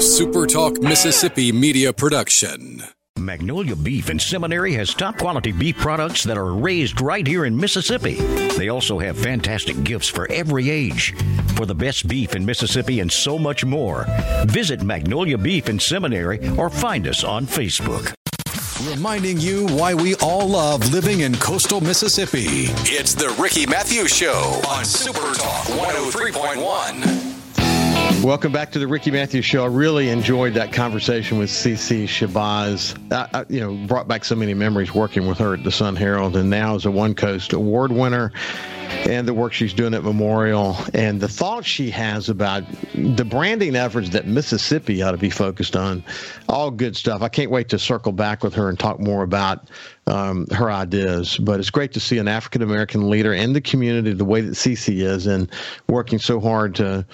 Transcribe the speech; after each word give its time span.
A 0.00 0.02
SuperTalk 0.02 0.82
Mississippi 0.82 1.52
media 1.52 1.92
production. 1.92 2.82
Magnolia 3.18 3.76
Beef 3.76 4.08
and 4.08 4.18
Seminary 4.18 4.72
has 4.72 4.94
top 4.94 5.18
quality 5.18 5.52
beef 5.52 5.76
products 5.76 6.24
that 6.24 6.38
are 6.38 6.54
raised 6.54 7.02
right 7.02 7.26
here 7.26 7.44
in 7.44 7.54
Mississippi. 7.54 8.14
They 8.14 8.70
also 8.70 8.98
have 8.98 9.18
fantastic 9.18 9.84
gifts 9.84 10.08
for 10.08 10.26
every 10.32 10.70
age. 10.70 11.14
For 11.54 11.66
the 11.66 11.74
best 11.74 12.08
beef 12.08 12.34
in 12.34 12.46
Mississippi 12.46 13.00
and 13.00 13.12
so 13.12 13.38
much 13.38 13.62
more, 13.62 14.06
visit 14.46 14.82
Magnolia 14.82 15.36
Beef 15.36 15.68
and 15.68 15.82
Seminary 15.82 16.48
or 16.56 16.70
find 16.70 17.06
us 17.06 17.22
on 17.22 17.44
Facebook. 17.44 18.14
Reminding 18.90 19.38
you 19.38 19.66
why 19.66 19.92
we 19.92 20.14
all 20.22 20.48
love 20.48 20.94
living 20.94 21.20
in 21.20 21.34
coastal 21.34 21.82
Mississippi. 21.82 22.72
It's 22.88 23.12
the 23.12 23.36
Ricky 23.38 23.66
Mathews 23.66 24.16
Show 24.16 24.62
on 24.66 24.82
SuperTalk 24.82 25.76
103.1. 25.76 27.19
Welcome 28.22 28.52
back 28.52 28.70
to 28.72 28.78
the 28.78 28.86
Ricky 28.86 29.10
Mathews 29.10 29.46
Show. 29.46 29.64
I 29.64 29.68
really 29.68 30.10
enjoyed 30.10 30.52
that 30.52 30.74
conversation 30.74 31.38
with 31.38 31.48
CC 31.48 32.04
Shabazz. 32.04 32.94
I, 33.10 33.40
I, 33.40 33.44
you 33.48 33.60
know, 33.60 33.86
brought 33.86 34.08
back 34.08 34.26
so 34.26 34.36
many 34.36 34.52
memories 34.52 34.94
working 34.94 35.26
with 35.26 35.38
her 35.38 35.54
at 35.54 35.64
the 35.64 35.72
Sun 35.72 35.96
Herald, 35.96 36.36
and 36.36 36.50
now 36.50 36.74
as 36.74 36.84
a 36.84 36.90
One 36.90 37.14
Coast 37.14 37.54
Award 37.54 37.92
winner, 37.92 38.30
and 39.08 39.26
the 39.26 39.32
work 39.32 39.54
she's 39.54 39.72
doing 39.72 39.94
at 39.94 40.04
Memorial, 40.04 40.76
and 40.92 41.18
the 41.18 41.28
thoughts 41.28 41.66
she 41.66 41.88
has 41.90 42.28
about 42.28 42.64
the 42.94 43.24
branding 43.24 43.74
efforts 43.74 44.10
that 44.10 44.26
Mississippi 44.26 45.02
ought 45.02 45.12
to 45.12 45.16
be 45.16 45.30
focused 45.30 45.74
on. 45.74 46.04
All 46.46 46.70
good 46.70 46.98
stuff. 46.98 47.22
I 47.22 47.30
can't 47.30 47.50
wait 47.50 47.70
to 47.70 47.78
circle 47.78 48.12
back 48.12 48.44
with 48.44 48.52
her 48.52 48.68
and 48.68 48.78
talk 48.78 49.00
more 49.00 49.22
about 49.22 49.68
um, 50.06 50.46
her 50.48 50.70
ideas. 50.70 51.38
But 51.38 51.58
it's 51.58 51.70
great 51.70 51.92
to 51.94 52.00
see 52.00 52.18
an 52.18 52.28
African 52.28 52.60
American 52.60 53.08
leader 53.08 53.32
in 53.32 53.54
the 53.54 53.62
community 53.62 54.12
the 54.12 54.26
way 54.26 54.42
that 54.42 54.52
CC 54.52 55.02
is, 55.02 55.26
and 55.26 55.50
working 55.88 56.18
so 56.18 56.38
hard 56.38 56.74
to 56.74 57.06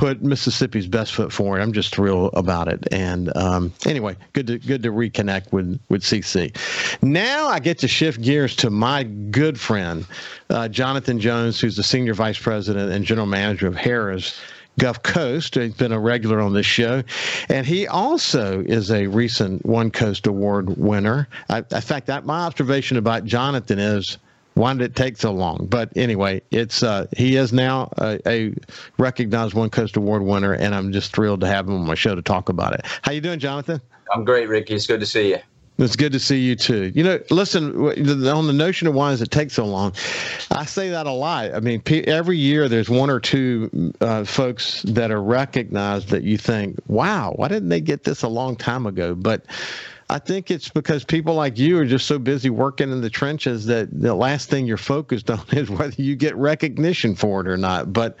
put 0.00 0.22
Mississippi's 0.22 0.86
best 0.86 1.12
foot 1.12 1.30
forward. 1.30 1.60
I'm 1.60 1.74
just 1.74 1.94
thrilled 1.94 2.30
about 2.32 2.68
it. 2.68 2.88
And 2.90 3.36
um, 3.36 3.70
anyway, 3.84 4.16
good 4.32 4.46
to 4.46 4.58
good 4.58 4.82
to 4.82 4.92
reconnect 4.92 5.52
with 5.52 5.78
with 5.90 6.02
CC. 6.02 6.56
Now 7.02 7.48
I 7.48 7.58
get 7.58 7.76
to 7.80 7.88
shift 7.88 8.22
gears 8.22 8.56
to 8.56 8.70
my 8.70 9.02
good 9.02 9.60
friend 9.60 10.06
uh, 10.48 10.68
Jonathan 10.68 11.20
Jones, 11.20 11.60
who's 11.60 11.76
the 11.76 11.82
senior 11.82 12.14
vice 12.14 12.38
president 12.38 12.90
and 12.90 13.04
general 13.04 13.26
manager 13.26 13.66
of 13.66 13.74
Harrah's. 13.74 14.40
Gulf 14.78 15.02
Coast. 15.02 15.56
He's 15.56 15.74
been 15.74 15.92
a 15.92 15.98
regular 15.98 16.40
on 16.40 16.54
this 16.54 16.64
show. 16.64 17.02
And 17.50 17.66
he 17.66 17.86
also 17.86 18.62
is 18.62 18.90
a 18.90 19.08
recent 19.08 19.66
One 19.66 19.90
Coast 19.90 20.26
Award 20.26 20.78
winner. 20.78 21.28
I, 21.50 21.58
in 21.58 21.80
fact, 21.82 22.06
that 22.06 22.24
my 22.24 22.46
observation 22.46 22.96
about 22.96 23.24
Jonathan 23.26 23.78
is 23.78 24.16
why 24.60 24.74
did 24.74 24.82
it 24.82 24.94
take 24.94 25.16
so 25.16 25.32
long? 25.32 25.66
But 25.68 25.96
anyway, 25.96 26.42
it's 26.50 26.82
uh, 26.82 27.06
he 27.16 27.36
is 27.36 27.52
now 27.52 27.92
a, 27.98 28.20
a, 28.26 28.54
recognized 28.98 29.54
One 29.54 29.70
Coast 29.70 29.96
Award 29.96 30.22
winner, 30.22 30.52
and 30.52 30.74
I'm 30.74 30.92
just 30.92 31.14
thrilled 31.14 31.40
to 31.40 31.46
have 31.46 31.66
him 31.66 31.74
on 31.74 31.86
my 31.86 31.94
show 31.94 32.14
to 32.14 32.22
talk 32.22 32.48
about 32.48 32.74
it. 32.74 32.82
How 33.02 33.12
you 33.12 33.20
doing, 33.20 33.38
Jonathan? 33.38 33.80
I'm 34.12 34.24
great, 34.24 34.48
Ricky. 34.48 34.74
It's 34.74 34.86
good 34.86 35.00
to 35.00 35.06
see 35.06 35.30
you. 35.30 35.38
It's 35.78 35.96
good 35.96 36.12
to 36.12 36.20
see 36.20 36.38
you 36.38 36.56
too. 36.56 36.92
You 36.94 37.02
know, 37.02 37.20
listen 37.30 37.74
on 38.28 38.46
the 38.46 38.52
notion 38.52 38.86
of 38.86 38.92
why 38.92 39.12
does 39.12 39.22
it 39.22 39.30
take 39.30 39.50
so 39.50 39.64
long? 39.64 39.94
I 40.50 40.66
say 40.66 40.90
that 40.90 41.06
a 41.06 41.10
lot. 41.10 41.54
I 41.54 41.60
mean, 41.60 41.82
every 42.06 42.36
year 42.36 42.68
there's 42.68 42.90
one 42.90 43.08
or 43.08 43.18
two 43.18 43.94
uh, 44.02 44.24
folks 44.24 44.82
that 44.82 45.10
are 45.10 45.22
recognized 45.22 46.08
that 46.08 46.22
you 46.22 46.36
think, 46.36 46.78
"Wow, 46.86 47.32
why 47.36 47.48
didn't 47.48 47.70
they 47.70 47.80
get 47.80 48.04
this 48.04 48.22
a 48.22 48.28
long 48.28 48.56
time 48.56 48.84
ago?" 48.84 49.14
But 49.14 49.46
I 50.10 50.18
think 50.18 50.50
it's 50.50 50.68
because 50.68 51.04
people 51.04 51.34
like 51.34 51.56
you 51.56 51.78
are 51.78 51.86
just 51.86 52.06
so 52.06 52.18
busy 52.18 52.50
working 52.50 52.90
in 52.90 53.00
the 53.00 53.10
trenches 53.10 53.66
that 53.66 53.88
the 53.92 54.12
last 54.12 54.50
thing 54.50 54.66
you're 54.66 54.76
focused 54.76 55.30
on 55.30 55.44
is 55.52 55.70
whether 55.70 56.02
you 56.02 56.16
get 56.16 56.34
recognition 56.34 57.14
for 57.14 57.40
it 57.42 57.46
or 57.46 57.56
not. 57.56 57.92
But 57.92 58.16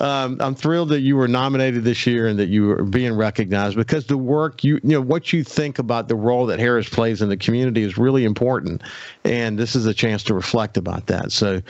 um, 0.00 0.38
I'm 0.40 0.54
thrilled 0.54 0.88
that 0.90 1.00
you 1.00 1.16
were 1.16 1.28
nominated 1.28 1.84
this 1.84 2.06
year 2.06 2.28
and 2.28 2.38
that 2.38 2.48
you 2.48 2.70
are 2.70 2.82
being 2.82 3.12
recognized 3.12 3.76
because 3.76 4.06
the 4.06 4.16
work 4.16 4.64
you 4.64 4.76
you 4.82 4.90
know 4.90 5.00
what 5.02 5.32
you 5.32 5.44
think 5.44 5.78
about 5.78 6.08
the 6.08 6.14
role 6.14 6.46
that 6.46 6.60
Harrah's 6.60 6.88
plays 6.88 7.20
in 7.20 7.28
the 7.28 7.36
community 7.36 7.82
is 7.82 7.98
really 7.98 8.24
important, 8.24 8.82
and 9.24 9.58
this 9.58 9.76
is 9.76 9.84
a 9.84 9.94
chance 9.94 10.22
to 10.24 10.34
reflect 10.34 10.76
about 10.76 11.08
that. 11.08 11.32
So, 11.32 11.60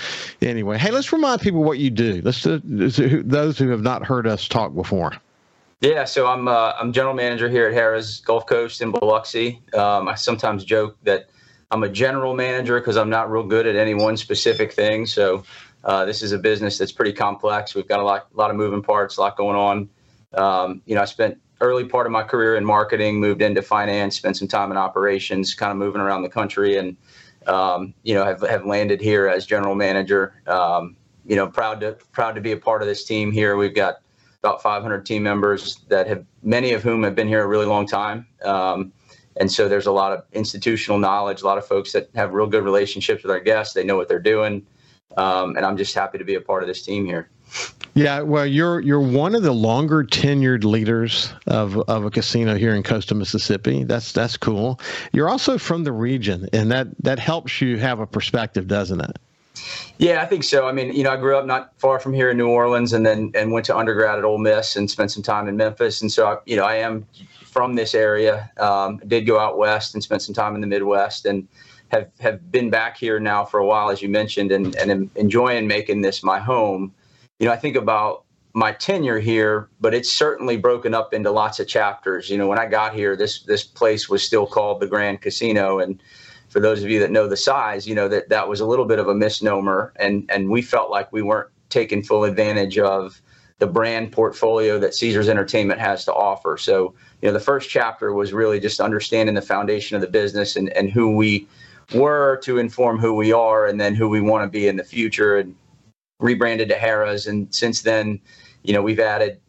anyway, 0.41 0.79
hey, 0.79 0.91
let's 0.93 1.13
remind 1.13 1.41
people 1.41 1.65
what 1.65 1.79
you 1.79 1.91
do. 1.91 2.21
Let's 2.23 2.47
uh, 2.47 2.61
those 2.63 3.59
who 3.59 3.71
have 3.71 3.83
not 3.83 4.05
heard 4.05 4.27
us 4.27 4.47
talk 4.47 4.75
before. 4.75 5.15
Yeah, 5.81 6.07
so 6.07 6.27
I'm 6.27 6.49
uh, 6.49 6.73
I'm 6.73 6.93
general 6.93 7.15
manager 7.15 7.49
here 7.49 7.69
at 7.69 7.75
Harrah's 7.75 8.21
Gulf 8.21 8.47
Coast 8.47 8.81
in 8.81 8.91
Biloxi. 8.91 9.63
Um, 9.75 10.09
I 10.09 10.17
sometimes 10.17 10.65
joke 10.65 10.97
that 11.05 11.31
I'm 11.71 11.85
a 11.85 11.89
general 11.89 12.35
manager 12.35 12.81
because 12.81 12.97
I'm 12.97 13.11
not 13.11 13.31
real 13.31 13.45
good 13.45 13.65
at 13.65 13.77
any 13.77 13.95
one 13.95 14.17
specific 14.17 14.73
thing. 14.73 15.07
So 15.07 15.45
uh, 15.85 16.05
this 16.05 16.21
is 16.21 16.33
a 16.33 16.39
business 16.39 16.79
that's 16.79 16.91
pretty 16.91 17.13
complex. 17.13 17.77
We've 17.77 17.87
got 17.87 18.01
a 18.01 18.03
lot, 18.03 18.27
a 18.35 18.37
lot 18.37 18.51
of 18.51 18.57
moving 18.57 18.83
parts, 18.83 19.19
a 19.19 19.21
lot 19.21 19.37
going 19.37 19.57
on. 19.57 19.89
Um, 20.35 20.83
you 20.85 20.97
know, 20.97 21.03
I 21.03 21.05
spent 21.05 21.39
early 21.61 21.85
part 21.85 22.07
of 22.07 22.13
my 22.13 22.25
career 22.25 22.57
in 22.57 22.65
marketing, 22.65 23.21
moved 23.21 23.41
into 23.41 23.63
finance, 23.63 24.17
spent 24.17 24.37
some 24.37 24.49
time 24.49 24.73
in 24.73 24.77
operations, 24.77 25.55
kind 25.55 25.71
of 25.71 25.79
moving 25.79 26.01
around 26.01 26.23
the 26.23 26.29
country, 26.29 26.77
and 26.77 26.97
um, 27.47 27.95
you 28.03 28.15
know, 28.15 28.25
have 28.25 28.41
have 28.41 28.67
landed 28.67 29.01
here 29.01 29.29
as 29.29 29.47
general 29.47 29.77
manager. 29.77 30.43
Um, 30.49 30.97
you 31.25 31.37
know, 31.37 31.47
proud 31.47 31.81
to 31.83 31.93
proud 32.11 32.35
to 32.35 32.41
be 32.41 32.51
a 32.51 32.57
part 32.57 32.83
of 32.83 32.89
this 32.89 33.05
team 33.05 33.31
here. 33.31 33.57
We've 33.57 33.77
got 33.77 33.99
about 34.43 34.63
500 34.63 35.05
team 35.05 35.23
members 35.23 35.81
that 35.89 36.07
have 36.07 36.25
many 36.43 36.73
of 36.73 36.83
whom 36.83 37.03
have 37.03 37.15
been 37.15 37.29
here 37.29 37.43
a 37.43 37.47
really 37.47 37.67
long 37.67 37.87
time. 37.87 38.27
Um, 38.45 38.93
and 39.37 39.51
so 39.51 39.69
there's 39.69 39.87
a 39.87 39.93
lot 39.93 40.13
of 40.13 40.25
institutional 40.33 40.99
knowledge, 40.99 41.43
a 41.43 41.47
lot 41.47 41.59
of 41.59 41.67
folks 41.67 41.93
that 41.93 42.11
have 42.15 42.33
real 42.33 42.47
good 42.47 42.65
relationships 42.65 43.23
with 43.23 43.31
our 43.31 43.41
guests. 43.41 43.75
They 43.75 43.85
know 43.85 43.97
what 43.97 44.09
they're 44.09 44.19
doing. 44.19 44.67
Um, 45.17 45.57
and 45.57 45.65
I'm 45.65 45.77
just 45.77 45.95
happy 45.95 46.19
to 46.19 46.25
be 46.25 46.35
a 46.35 46.41
part 46.41 46.63
of 46.63 46.69
this 46.69 46.83
team 46.83 47.05
here. 47.05 47.31
Yeah, 47.95 48.21
well, 48.21 48.47
you're 48.47 48.81
you're 48.81 49.01
one 49.01 49.35
of 49.35 49.43
the 49.43 49.53
longer 49.53 50.05
tenured 50.05 50.65
leaders 50.65 51.33
of, 51.47 51.79
of 51.89 52.05
a 52.05 52.11
casino 52.11 52.57
here 52.57 52.75
in 52.75 52.83
coastal 52.83 53.17
Mississippi. 53.17 53.85
That's 53.85 54.13
that's 54.13 54.37
cool. 54.37 54.79
You're 55.13 55.31
also 55.31 55.57
from 55.57 55.83
the 55.83 55.93
region, 55.93 56.49
and 56.53 56.71
that 56.71 56.89
that 57.03 57.19
helps 57.19 57.61
you 57.61 57.79
have 57.79 58.01
a 58.01 58.07
perspective, 58.07 58.69
doesn't 58.69 59.01
it? 59.01 59.19
Yeah, 59.99 60.23
I 60.23 60.27
think 60.27 60.45
so. 60.45 60.69
I 60.69 60.73
mean, 60.73 60.93
you 60.93 61.03
know, 61.03 61.11
I 61.11 61.17
grew 61.17 61.37
up 61.37 61.45
not 61.45 61.73
far 61.79 61.99
from 61.99 62.13
here 62.13 62.31
in 62.31 62.37
New 62.37 62.49
Orleans, 62.49 62.93
and 62.93 63.05
then 63.05 63.33
and 63.35 63.53
went 63.53 63.67
to 63.67 63.77
undergrad 63.77 64.19
at 64.19 64.25
Ole 64.25 64.39
Miss 64.39 64.77
and 64.77 64.89
spent 64.91 65.11
some 65.11 65.23
time 65.23 65.49
in 65.49 65.57
Memphis. 65.57 66.01
And 66.01 66.11
so, 66.11 66.27
I, 66.27 66.37
you 66.47 66.57
know, 66.57 66.65
I 66.65 66.77
am 66.77 67.07
from 67.45 67.75
this 67.75 67.95
area. 67.95 68.51
Um, 68.59 68.99
did 69.07 69.27
go 69.27 69.39
out 69.39 69.59
west 69.59 69.95
and 69.95 70.03
spent 70.03 70.23
some 70.23 70.35
time 70.35 70.55
in 70.55 70.61
the 70.61 70.67
Midwest, 70.67 71.27
and 71.27 71.49
have 71.89 72.11
have 72.21 72.53
been 72.53 72.71
back 72.71 72.97
here 72.97 73.19
now 73.19 73.45
for 73.45 73.59
a 73.59 73.67
while, 73.67 73.91
as 73.91 74.01
you 74.01 74.09
mentioned, 74.09 74.53
and 74.53 74.77
and 74.77 74.91
am 74.91 75.11
enjoying 75.17 75.67
making 75.67 76.03
this 76.03 76.23
my 76.23 76.39
home. 76.39 76.95
You 77.41 77.47
know, 77.47 77.53
I 77.53 77.57
think 77.57 77.77
about 77.77 78.25
my 78.55 78.73
tenure 78.73 79.19
here, 79.19 79.69
but 79.81 79.95
it's 79.95 80.11
certainly 80.11 80.57
broken 80.57 80.95
up 80.95 81.15
into 81.15 81.31
lots 81.31 81.61
of 81.61 81.69
chapters. 81.69 82.31
You 82.31 82.39
know, 82.39 82.47
when 82.47 82.59
I 82.59 82.67
got 82.67 82.95
here, 82.95 83.17
this 83.17 83.43
this 83.43 83.65
place 83.65 84.09
was 84.09 84.23
still 84.23 84.47
called 84.47 84.81
the 84.81 84.87
Grand 84.87 85.21
Casino, 85.21 85.79
and 85.81 86.01
for 86.49 86.61
those 86.61 86.83
of 86.83 86.91
you 86.91 87.01
that 87.01 87.11
know 87.11 87.29
the 87.29 87.37
size, 87.37 87.87
you 87.87 87.95
know 87.95 88.09
that 88.09 88.29
that 88.29 88.49
was 88.49 88.61
a 88.61 88.67
little 88.67 88.85
bit 88.85 88.99
of 88.99 89.09
a 89.09 89.15
misnomer, 89.15 89.93
and 89.97 90.29
and 90.31 90.51
we 90.51 90.63
felt 90.63 90.91
like 90.91 91.13
we 91.13 91.23
weren't 91.23 91.51
taking 91.69 92.03
full 92.03 92.25
advantage 92.25 92.79
of 92.79 93.21
the 93.59 93.67
brand 93.67 94.13
portfolio 94.13 94.79
that 94.79 94.95
Caesars 94.95 95.29
Entertainment 95.29 95.81
has 95.81 96.05
to 96.05 96.15
offer. 96.15 96.57
So, 96.57 96.95
you 97.21 97.29
know, 97.29 97.33
the 97.33 97.41
first 97.41 97.69
chapter 97.69 98.13
was 98.13 98.33
really 98.33 98.61
just 98.61 98.81
understanding 98.81 99.35
the 99.35 99.43
foundation 99.43 99.97
of 99.97 100.01
the 100.01 100.09
business 100.09 100.57
and 100.57 100.71
and 100.71 100.91
who 100.91 101.15
we 101.15 101.47
were 101.95 102.39
to 102.45 102.59
inform 102.59 102.99
who 102.99 103.15
we 103.15 103.33
are, 103.33 103.67
and 103.67 103.81
then 103.81 103.95
who 103.95 104.09
we 104.09 104.21
want 104.21 104.45
to 104.45 104.49
be 104.49 104.69
in 104.69 104.77
the 104.77 104.85
future, 104.85 105.39
and 105.39 105.55
rebranded 106.21 106.69
to 106.69 106.77
Harrah's. 106.77 107.27
And 107.27 107.53
since 107.55 107.83
then, 107.83 108.21
you 108.63 108.73
know, 108.73 108.83
we've 108.83 109.01
added 109.01 109.41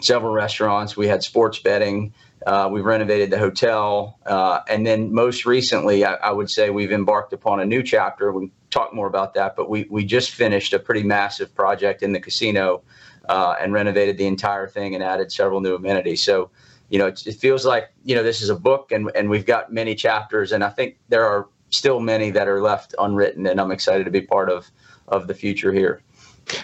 several 0.00 0.32
restaurants. 0.32 0.96
We 0.96 1.06
had 1.06 1.22
sports 1.22 1.58
betting. 1.58 2.12
Uh, 2.46 2.68
we've 2.70 2.84
renovated 2.84 3.28
the 3.28 3.38
hotel. 3.38 4.20
Uh, 4.24 4.60
and 4.68 4.86
then 4.86 5.12
most 5.12 5.44
recently, 5.44 6.04
I, 6.04 6.14
I, 6.14 6.30
would 6.30 6.48
say 6.48 6.70
we've 6.70 6.92
embarked 6.92 7.32
upon 7.32 7.58
a 7.58 7.64
new 7.64 7.82
chapter. 7.82 8.30
We 8.30 8.52
talk 8.70 8.94
more 8.94 9.08
about 9.08 9.34
that, 9.34 9.56
but 9.56 9.68
we, 9.68 9.84
we 9.90 10.04
just 10.04 10.30
finished 10.30 10.72
a 10.72 10.78
pretty 10.78 11.02
massive 11.02 11.52
project 11.56 12.04
in 12.04 12.12
the 12.12 12.20
casino 12.20 12.82
uh, 13.28 13.56
and 13.60 13.72
renovated 13.72 14.16
the 14.16 14.28
entire 14.28 14.68
thing 14.68 14.94
and 14.94 15.02
added 15.02 15.32
several 15.32 15.60
new 15.60 15.74
amenities. 15.74 16.22
So, 16.22 16.50
you 16.88 17.00
know, 17.00 17.08
it, 17.08 17.26
it 17.26 17.34
feels 17.34 17.66
like, 17.66 17.90
you 18.04 18.14
know, 18.14 18.22
this 18.22 18.40
is 18.40 18.48
a 18.48 18.54
book 18.54 18.92
and, 18.92 19.10
and 19.16 19.28
we've 19.28 19.46
got 19.46 19.72
many 19.72 19.96
chapters. 19.96 20.52
And 20.52 20.62
I 20.62 20.70
think 20.70 20.98
there 21.08 21.26
are 21.26 21.48
still 21.70 21.98
many 21.98 22.30
that 22.30 22.46
are 22.46 22.62
left 22.62 22.94
unwritten. 22.96 23.48
And 23.48 23.60
I'm 23.60 23.72
excited 23.72 24.04
to 24.04 24.12
be 24.12 24.20
part 24.20 24.50
of, 24.50 24.70
of 25.08 25.26
the 25.26 25.34
future 25.34 25.72
here. 25.72 26.00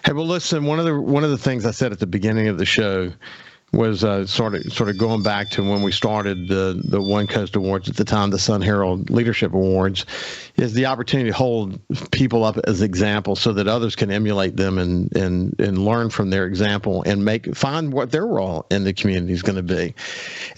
Hey, 0.04 0.12
well, 0.12 0.28
listen. 0.28 0.64
One 0.64 0.78
of 0.78 0.84
the 0.84 1.00
one 1.00 1.24
of 1.24 1.30
the 1.30 1.38
things 1.38 1.66
I 1.66 1.72
said 1.72 1.90
at 1.90 1.98
the 1.98 2.06
beginning 2.06 2.46
of 2.46 2.56
the 2.56 2.64
show 2.64 3.12
was 3.72 4.04
uh, 4.04 4.26
sort 4.26 4.54
of 4.54 4.70
sort 4.72 4.90
of 4.90 4.98
going 4.98 5.22
back 5.22 5.48
to 5.50 5.62
when 5.62 5.82
we 5.82 5.92
started 5.92 6.46
the 6.48 6.80
the 6.84 7.00
One 7.00 7.26
Coast 7.26 7.56
Awards 7.56 7.88
at 7.88 7.96
the 7.96 8.04
time, 8.04 8.30
the 8.30 8.38
Sun 8.38 8.60
Herald 8.60 9.08
Leadership 9.08 9.54
Awards, 9.54 10.04
is 10.56 10.74
the 10.74 10.86
opportunity 10.86 11.30
to 11.30 11.36
hold 11.36 11.80
people 12.10 12.44
up 12.44 12.58
as 12.64 12.82
examples 12.82 13.40
so 13.40 13.52
that 13.54 13.68
others 13.68 13.96
can 13.96 14.10
emulate 14.10 14.56
them 14.56 14.78
and 14.78 15.14
and 15.16 15.58
and 15.58 15.78
learn 15.78 16.10
from 16.10 16.28
their 16.28 16.44
example 16.44 17.02
and 17.06 17.24
make 17.24 17.54
find 17.56 17.92
what 17.92 18.10
their 18.10 18.26
role 18.26 18.66
in 18.70 18.84
the 18.84 18.92
community 18.92 19.32
is 19.32 19.42
going 19.42 19.56
to 19.56 19.62
be. 19.62 19.94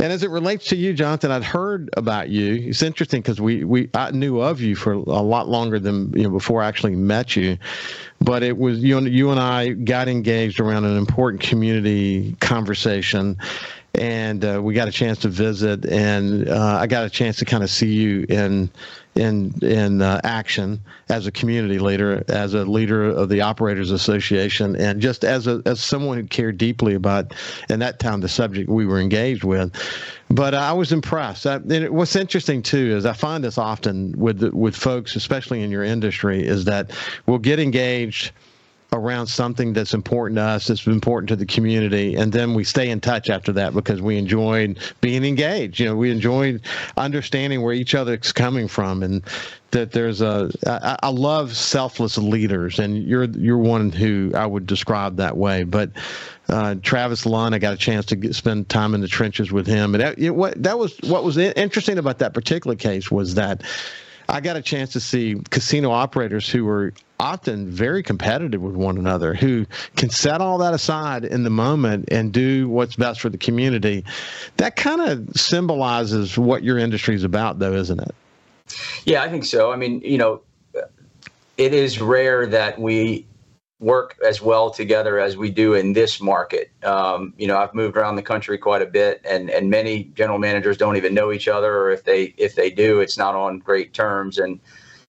And 0.00 0.12
as 0.12 0.24
it 0.24 0.30
relates 0.30 0.66
to 0.68 0.76
you, 0.76 0.92
Jonathan, 0.92 1.30
I'd 1.30 1.44
heard 1.44 1.90
about 1.96 2.30
you. 2.30 2.54
It's 2.54 2.82
interesting 2.82 3.22
because 3.22 3.40
we 3.40 3.62
we 3.62 3.88
I 3.94 4.10
knew 4.10 4.40
of 4.40 4.60
you 4.60 4.74
for 4.74 4.92
a 4.92 4.98
lot 4.98 5.48
longer 5.48 5.78
than 5.78 6.12
you 6.16 6.24
know 6.24 6.30
before 6.30 6.62
I 6.62 6.66
actually 6.66 6.96
met 6.96 7.36
you 7.36 7.58
but 8.20 8.42
it 8.42 8.56
was 8.56 8.82
you 8.82 8.98
and 8.98 9.08
you 9.08 9.30
and 9.30 9.40
I 9.40 9.70
got 9.70 10.08
engaged 10.08 10.60
around 10.60 10.84
an 10.84 10.96
important 10.96 11.42
community 11.42 12.36
conversation 12.40 13.36
and 13.94 14.44
uh, 14.44 14.60
we 14.62 14.74
got 14.74 14.88
a 14.88 14.92
chance 14.92 15.18
to 15.20 15.28
visit, 15.28 15.86
and 15.86 16.48
uh, 16.48 16.78
I 16.80 16.86
got 16.86 17.04
a 17.04 17.10
chance 17.10 17.36
to 17.38 17.44
kind 17.44 17.62
of 17.62 17.70
see 17.70 17.92
you 17.92 18.26
in 18.28 18.70
in 19.14 19.54
in 19.62 20.02
uh, 20.02 20.20
action 20.24 20.80
as 21.08 21.26
a 21.26 21.32
community 21.32 21.78
leader, 21.78 22.24
as 22.28 22.54
a 22.54 22.64
leader 22.64 23.04
of 23.04 23.28
the 23.28 23.40
Operators 23.40 23.90
Association, 23.90 24.74
and 24.76 25.00
just 25.00 25.24
as 25.24 25.46
a 25.46 25.62
as 25.66 25.80
someone 25.80 26.18
who 26.18 26.24
cared 26.24 26.58
deeply 26.58 26.94
about, 26.94 27.34
in 27.68 27.78
that 27.78 28.00
time, 28.00 28.20
the 28.20 28.28
subject 28.28 28.68
we 28.68 28.86
were 28.86 29.00
engaged 29.00 29.44
with. 29.44 29.72
But 30.30 30.54
I 30.54 30.72
was 30.72 30.90
impressed. 30.90 31.46
I, 31.46 31.56
and 31.56 31.90
what's 31.90 32.16
interesting 32.16 32.62
too 32.62 32.96
is 32.96 33.06
I 33.06 33.12
find 33.12 33.44
this 33.44 33.58
often 33.58 34.12
with 34.18 34.42
with 34.52 34.74
folks, 34.74 35.14
especially 35.14 35.62
in 35.62 35.70
your 35.70 35.84
industry, 35.84 36.44
is 36.44 36.64
that 36.64 36.90
we'll 37.26 37.38
get 37.38 37.60
engaged 37.60 38.32
around 38.94 39.26
something 39.26 39.72
that's 39.72 39.92
important 39.92 40.36
to 40.36 40.42
us, 40.42 40.68
that's 40.68 40.86
important 40.86 41.28
to 41.28 41.36
the 41.36 41.44
community, 41.44 42.14
and 42.14 42.32
then 42.32 42.54
we 42.54 42.64
stay 42.64 42.90
in 42.90 43.00
touch 43.00 43.28
after 43.28 43.52
that 43.52 43.74
because 43.74 44.00
we 44.00 44.16
enjoyed 44.16 44.78
being 45.00 45.24
engaged. 45.24 45.80
You 45.80 45.86
know, 45.86 45.96
we 45.96 46.10
enjoyed 46.10 46.62
understanding 46.96 47.62
where 47.62 47.74
each 47.74 47.94
other's 47.94 48.32
coming 48.32 48.68
from, 48.68 49.02
and 49.02 49.22
that 49.72 49.92
there's 49.92 50.20
a. 50.20 50.50
I, 50.66 50.96
I 51.02 51.08
love 51.08 51.56
selfless 51.56 52.16
leaders, 52.16 52.78
and 52.78 53.02
you're 53.04 53.24
you're 53.24 53.58
one 53.58 53.90
who 53.90 54.30
I 54.34 54.46
would 54.46 54.66
describe 54.66 55.16
that 55.16 55.36
way. 55.36 55.64
But 55.64 55.90
uh, 56.48 56.76
Travis 56.82 57.26
Lunn, 57.26 57.52
I 57.52 57.58
got 57.58 57.74
a 57.74 57.78
chance 57.78 58.06
to 58.06 58.16
get, 58.16 58.34
spend 58.34 58.68
time 58.68 58.94
in 58.94 59.00
the 59.00 59.08
trenches 59.08 59.50
with 59.50 59.66
him, 59.66 59.94
and 59.94 60.02
that, 60.02 60.34
what 60.34 60.62
that 60.62 60.78
was 60.78 60.96
what 61.02 61.24
was 61.24 61.36
interesting 61.36 61.98
about 61.98 62.20
that 62.20 62.32
particular 62.32 62.76
case 62.76 63.10
was 63.10 63.34
that 63.34 63.62
I 64.28 64.40
got 64.40 64.56
a 64.56 64.62
chance 64.62 64.92
to 64.92 65.00
see 65.00 65.40
casino 65.50 65.90
operators 65.90 66.48
who 66.48 66.64
were 66.64 66.94
often 67.24 67.70
very 67.70 68.02
competitive 68.02 68.60
with 68.60 68.74
one 68.74 68.98
another, 68.98 69.32
who 69.32 69.64
can 69.96 70.10
set 70.10 70.42
all 70.42 70.58
that 70.58 70.74
aside 70.74 71.24
in 71.24 71.42
the 71.42 71.50
moment 71.50 72.04
and 72.12 72.32
do 72.32 72.68
what's 72.68 72.96
best 72.96 73.20
for 73.20 73.30
the 73.30 73.38
community. 73.38 74.04
That 74.58 74.76
kind 74.76 75.00
of 75.00 75.28
symbolizes 75.34 76.36
what 76.36 76.62
your 76.62 76.78
industry 76.78 77.14
is 77.14 77.24
about, 77.24 77.60
though, 77.60 77.72
isn't 77.72 77.98
it? 77.98 78.14
Yeah, 79.04 79.22
I 79.22 79.30
think 79.30 79.46
so. 79.46 79.72
I 79.72 79.76
mean, 79.76 80.02
you 80.04 80.18
know, 80.18 80.42
it 81.56 81.72
is 81.72 81.98
rare 81.98 82.46
that 82.46 82.78
we 82.78 83.26
work 83.80 84.18
as 84.26 84.42
well 84.42 84.70
together 84.70 85.18
as 85.18 85.34
we 85.36 85.50
do 85.50 85.72
in 85.72 85.94
this 85.94 86.20
market. 86.20 86.70
Um, 86.82 87.32
you 87.38 87.46
know, 87.46 87.56
I've 87.56 87.74
moved 87.74 87.96
around 87.96 88.16
the 88.16 88.22
country 88.22 88.58
quite 88.58 88.82
a 88.82 88.86
bit, 88.86 89.22
and 89.28 89.48
and 89.48 89.70
many 89.70 90.04
general 90.14 90.38
managers 90.38 90.76
don't 90.76 90.96
even 90.96 91.14
know 91.14 91.32
each 91.32 91.48
other, 91.48 91.74
or 91.74 91.90
if 91.90 92.04
they 92.04 92.34
if 92.36 92.54
they 92.54 92.70
do, 92.70 93.00
it's 93.00 93.16
not 93.16 93.34
on 93.34 93.60
great 93.60 93.94
terms. 93.94 94.38
And 94.38 94.60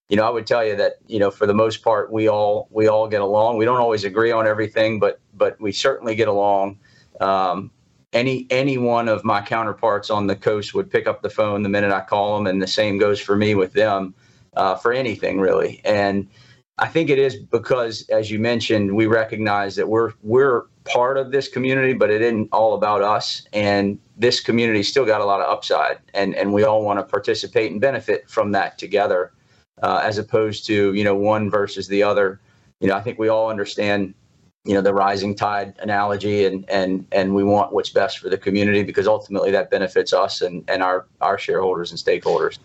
you 0.09 0.17
know, 0.17 0.25
I 0.25 0.29
would 0.29 0.45
tell 0.45 0.65
you 0.65 0.75
that 0.75 0.95
you 1.07 1.19
know, 1.19 1.31
for 1.31 1.45
the 1.45 1.53
most 1.53 1.83
part, 1.83 2.11
we 2.11 2.27
all 2.27 2.67
we 2.71 2.87
all 2.87 3.07
get 3.07 3.21
along. 3.21 3.57
We 3.57 3.65
don't 3.65 3.79
always 3.79 4.03
agree 4.03 4.31
on 4.31 4.47
everything, 4.47 4.99
but 4.99 5.19
but 5.33 5.59
we 5.59 5.71
certainly 5.71 6.15
get 6.15 6.27
along. 6.27 6.79
Um, 7.19 7.71
any 8.13 8.47
any 8.49 8.77
one 8.77 9.07
of 9.07 9.23
my 9.23 9.41
counterparts 9.41 10.09
on 10.09 10.27
the 10.27 10.35
coast 10.35 10.73
would 10.73 10.89
pick 10.89 11.07
up 11.07 11.21
the 11.21 11.29
phone 11.29 11.63
the 11.63 11.69
minute 11.69 11.91
I 11.91 12.01
call 12.01 12.37
them, 12.37 12.47
and 12.47 12.61
the 12.61 12.67
same 12.67 12.97
goes 12.97 13.19
for 13.19 13.35
me 13.35 13.55
with 13.55 13.73
them 13.73 14.13
uh, 14.55 14.75
for 14.75 14.93
anything 14.93 15.39
really. 15.39 15.81
And 15.83 16.27
I 16.77 16.87
think 16.87 17.09
it 17.09 17.19
is 17.19 17.35
because, 17.35 18.07
as 18.09 18.29
you 18.29 18.37
mentioned, 18.39 18.95
we 18.95 19.05
recognize 19.05 19.75
that 19.77 19.87
we're 19.87 20.11
we're 20.23 20.63
part 20.85 21.17
of 21.17 21.31
this 21.31 21.47
community, 21.47 21.93
but 21.93 22.09
it 22.09 22.21
isn't 22.21 22.49
all 22.51 22.73
about 22.73 23.01
us. 23.01 23.47
And 23.53 23.97
this 24.17 24.39
community 24.39 24.83
still 24.83 25.05
got 25.05 25.21
a 25.21 25.25
lot 25.25 25.41
of 25.41 25.49
upside, 25.49 25.99
and 26.13 26.35
and 26.35 26.53
we 26.53 26.63
all 26.63 26.83
want 26.83 26.99
to 26.99 27.03
participate 27.03 27.71
and 27.71 27.79
benefit 27.79 28.29
from 28.29 28.51
that 28.51 28.77
together, 28.77 29.31
uh, 29.81 30.01
as 30.03 30.17
opposed 30.17 30.65
to 30.67 30.93
you 30.93 31.03
know 31.03 31.15
one 31.15 31.49
versus 31.49 31.87
the 31.87 32.03
other. 32.03 32.39
You 32.79 32.89
know, 32.89 32.95
I 32.95 33.01
think 33.01 33.17
we 33.17 33.29
all 33.29 33.49
understand 33.49 34.13
you 34.65 34.73
know 34.73 34.81
the 34.81 34.93
rising 34.93 35.35
tide 35.35 35.75
analogy 35.79 36.45
and 36.45 36.69
and 36.69 37.07
and 37.11 37.35
we 37.35 37.43
want 37.43 37.71
what's 37.71 37.89
best 37.89 38.19
for 38.19 38.29
the 38.29 38.37
community 38.37 38.83
because 38.83 39.07
ultimately 39.07 39.51
that 39.51 39.69
benefits 39.69 40.11
us 40.11 40.41
and 40.41 40.63
and 40.67 40.81
our 40.81 41.05
our 41.21 41.37
shareholders 41.37 41.91
and 41.91 41.99
stakeholders 41.99 42.57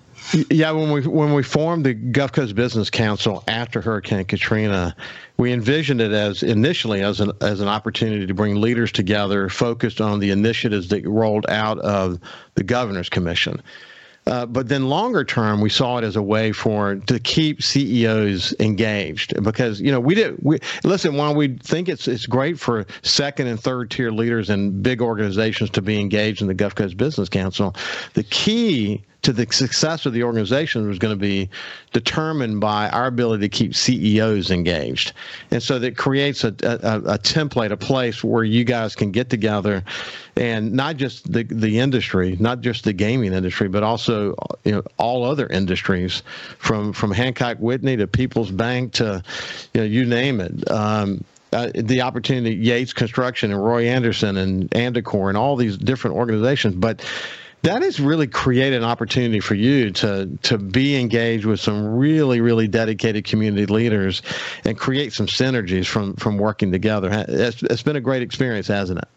yeah, 0.50 0.70
when 0.70 0.92
we 0.92 1.06
when 1.06 1.32
we 1.34 1.42
formed 1.42 1.84
the 1.84 1.94
Gulf 1.94 2.32
Coast 2.32 2.54
Business 2.54 2.90
Council 2.90 3.42
after 3.48 3.80
Hurricane 3.80 4.24
Katrina, 4.24 4.94
we 5.38 5.52
envisioned 5.52 6.00
it 6.00 6.12
as 6.12 6.42
initially 6.42 7.02
as 7.02 7.20
an 7.20 7.32
as 7.40 7.60
an 7.60 7.68
opportunity 7.68 8.26
to 8.26 8.34
bring 8.34 8.60
leaders 8.60 8.92
together, 8.92 9.48
focused 9.48 10.00
on 10.00 10.20
the 10.20 10.30
initiatives 10.30 10.88
that 10.88 11.06
rolled 11.06 11.48
out 11.48 11.78
of 11.80 12.20
the 12.54 12.62
Governor's 12.62 13.08
Commission. 13.08 13.60
Uh, 14.30 14.46
but 14.46 14.68
then 14.68 14.88
longer 14.88 15.24
term, 15.24 15.60
we 15.60 15.68
saw 15.68 15.98
it 15.98 16.04
as 16.04 16.14
a 16.14 16.22
way 16.22 16.52
for 16.52 16.94
to 16.94 17.18
keep 17.18 17.60
CEOs 17.60 18.54
engaged 18.60 19.42
because 19.42 19.80
you 19.80 19.90
know 19.90 19.98
we 19.98 20.14
did 20.14 20.36
we 20.40 20.60
listen 20.84 21.16
while 21.16 21.34
we 21.34 21.58
think 21.58 21.88
it's 21.88 22.06
it's 22.06 22.26
great 22.26 22.56
for 22.56 22.86
second 23.02 23.48
and 23.48 23.58
third 23.58 23.90
tier 23.90 24.12
leaders 24.12 24.48
and 24.48 24.84
big 24.84 25.02
organizations 25.02 25.68
to 25.70 25.82
be 25.82 25.98
engaged 25.98 26.42
in 26.42 26.46
the 26.46 26.54
Coast 26.54 26.96
Business 26.96 27.28
Council. 27.28 27.74
The 28.14 28.22
key 28.22 29.02
to 29.22 29.32
the 29.32 29.46
success 29.52 30.06
of 30.06 30.12
the 30.12 30.22
organization 30.22 30.86
was 30.88 30.98
going 30.98 31.12
to 31.14 31.20
be 31.20 31.48
determined 31.92 32.60
by 32.60 32.88
our 32.90 33.06
ability 33.06 33.48
to 33.48 33.48
keep 33.48 33.74
CEOs 33.74 34.50
engaged. 34.50 35.12
And 35.50 35.62
so 35.62 35.78
that 35.78 35.96
creates 35.96 36.44
a, 36.44 36.48
a, 36.62 37.14
a, 37.14 37.18
template, 37.18 37.70
a 37.70 37.76
place 37.76 38.24
where 38.24 38.44
you 38.44 38.64
guys 38.64 38.96
can 38.96 39.10
get 39.10 39.28
together 39.28 39.84
and 40.36 40.72
not 40.72 40.96
just 40.96 41.30
the, 41.30 41.42
the 41.42 41.78
industry, 41.78 42.36
not 42.40 42.60
just 42.60 42.84
the 42.84 42.92
gaming 42.92 43.32
industry, 43.32 43.68
but 43.68 43.82
also 43.82 44.34
you 44.64 44.72
know, 44.72 44.82
all 44.96 45.24
other 45.24 45.46
industries 45.48 46.22
from, 46.58 46.92
from 46.92 47.10
Hancock 47.10 47.58
Whitney 47.58 47.96
to 47.96 48.06
People's 48.06 48.50
Bank 48.50 48.92
to, 48.94 49.22
you 49.74 49.80
know, 49.80 49.86
you 49.86 50.06
name 50.06 50.40
it. 50.40 50.70
Um, 50.70 51.24
uh, 51.52 51.70
the 51.74 52.00
opportunity, 52.00 52.54
Yates 52.54 52.92
Construction 52.92 53.50
and 53.50 53.62
Roy 53.62 53.86
Anderson 53.88 54.36
and 54.36 54.70
Andacor 54.70 55.28
and 55.28 55.36
all 55.36 55.56
these 55.56 55.76
different 55.76 56.16
organizations. 56.16 56.76
But 56.76 57.04
that 57.62 57.82
has 57.82 58.00
really 58.00 58.26
created 58.26 58.78
an 58.78 58.84
opportunity 58.84 59.40
for 59.40 59.54
you 59.54 59.90
to 59.90 60.38
to 60.42 60.58
be 60.58 60.98
engaged 60.98 61.44
with 61.44 61.60
some 61.60 61.96
really 61.96 62.40
really 62.40 62.68
dedicated 62.68 63.24
community 63.24 63.66
leaders 63.66 64.22
and 64.64 64.78
create 64.78 65.12
some 65.12 65.26
synergies 65.26 65.86
from 65.86 66.14
from 66.14 66.38
working 66.38 66.72
together. 66.72 67.08
It's, 67.28 67.62
it's 67.62 67.82
been 67.82 67.96
a 67.96 68.00
great 68.00 68.22
experience 68.22 68.68
hasn't 68.68 68.98
it? 69.00 69.08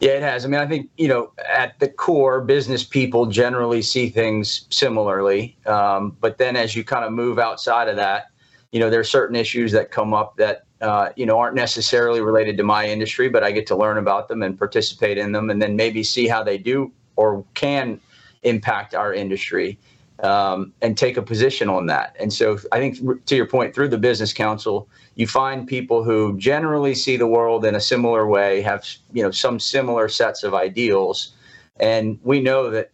Yeah 0.00 0.12
it 0.12 0.22
has. 0.22 0.44
I 0.44 0.48
mean 0.48 0.60
i 0.60 0.66
think 0.66 0.88
you 0.96 1.08
know 1.08 1.32
at 1.52 1.78
the 1.78 1.88
core 1.88 2.40
business 2.40 2.84
people 2.84 3.26
generally 3.26 3.82
see 3.82 4.08
things 4.08 4.66
similarly. 4.70 5.56
Um, 5.66 6.16
but 6.20 6.38
then 6.38 6.56
as 6.56 6.74
you 6.74 6.84
kind 6.84 7.04
of 7.04 7.12
move 7.12 7.38
outside 7.38 7.88
of 7.88 7.96
that 7.96 8.28
you 8.74 8.80
know 8.80 8.90
there 8.90 9.00
are 9.00 9.04
certain 9.04 9.36
issues 9.36 9.70
that 9.72 9.92
come 9.92 10.12
up 10.12 10.36
that 10.36 10.64
uh, 10.80 11.10
you 11.16 11.24
know 11.24 11.38
aren't 11.38 11.54
necessarily 11.54 12.20
related 12.20 12.56
to 12.56 12.64
my 12.64 12.86
industry 12.86 13.28
but 13.28 13.44
i 13.44 13.52
get 13.52 13.66
to 13.68 13.76
learn 13.76 13.96
about 13.96 14.26
them 14.28 14.42
and 14.42 14.58
participate 14.58 15.16
in 15.16 15.30
them 15.32 15.48
and 15.48 15.62
then 15.62 15.76
maybe 15.76 16.02
see 16.02 16.26
how 16.26 16.42
they 16.42 16.58
do 16.58 16.92
or 17.16 17.44
can 17.54 18.00
impact 18.42 18.94
our 18.94 19.12
industry 19.12 19.78
um, 20.22 20.72
and 20.80 20.96
take 20.96 21.16
a 21.16 21.22
position 21.22 21.68
on 21.68 21.86
that. 21.86 22.16
And 22.20 22.32
so 22.32 22.58
I 22.72 22.78
think 22.78 23.26
to 23.26 23.36
your 23.36 23.46
point, 23.46 23.74
through 23.74 23.88
the 23.88 23.98
business 23.98 24.32
council, 24.32 24.88
you 25.16 25.26
find 25.26 25.66
people 25.66 26.04
who 26.04 26.36
generally 26.38 26.94
see 26.94 27.16
the 27.16 27.26
world 27.26 27.64
in 27.64 27.74
a 27.74 27.80
similar 27.80 28.26
way, 28.26 28.62
have 28.62 28.86
you 29.12 29.22
know 29.22 29.30
some 29.30 29.58
similar 29.58 30.08
sets 30.08 30.42
of 30.42 30.54
ideals, 30.54 31.34
and 31.80 32.18
we 32.22 32.40
know 32.40 32.70
that 32.70 32.90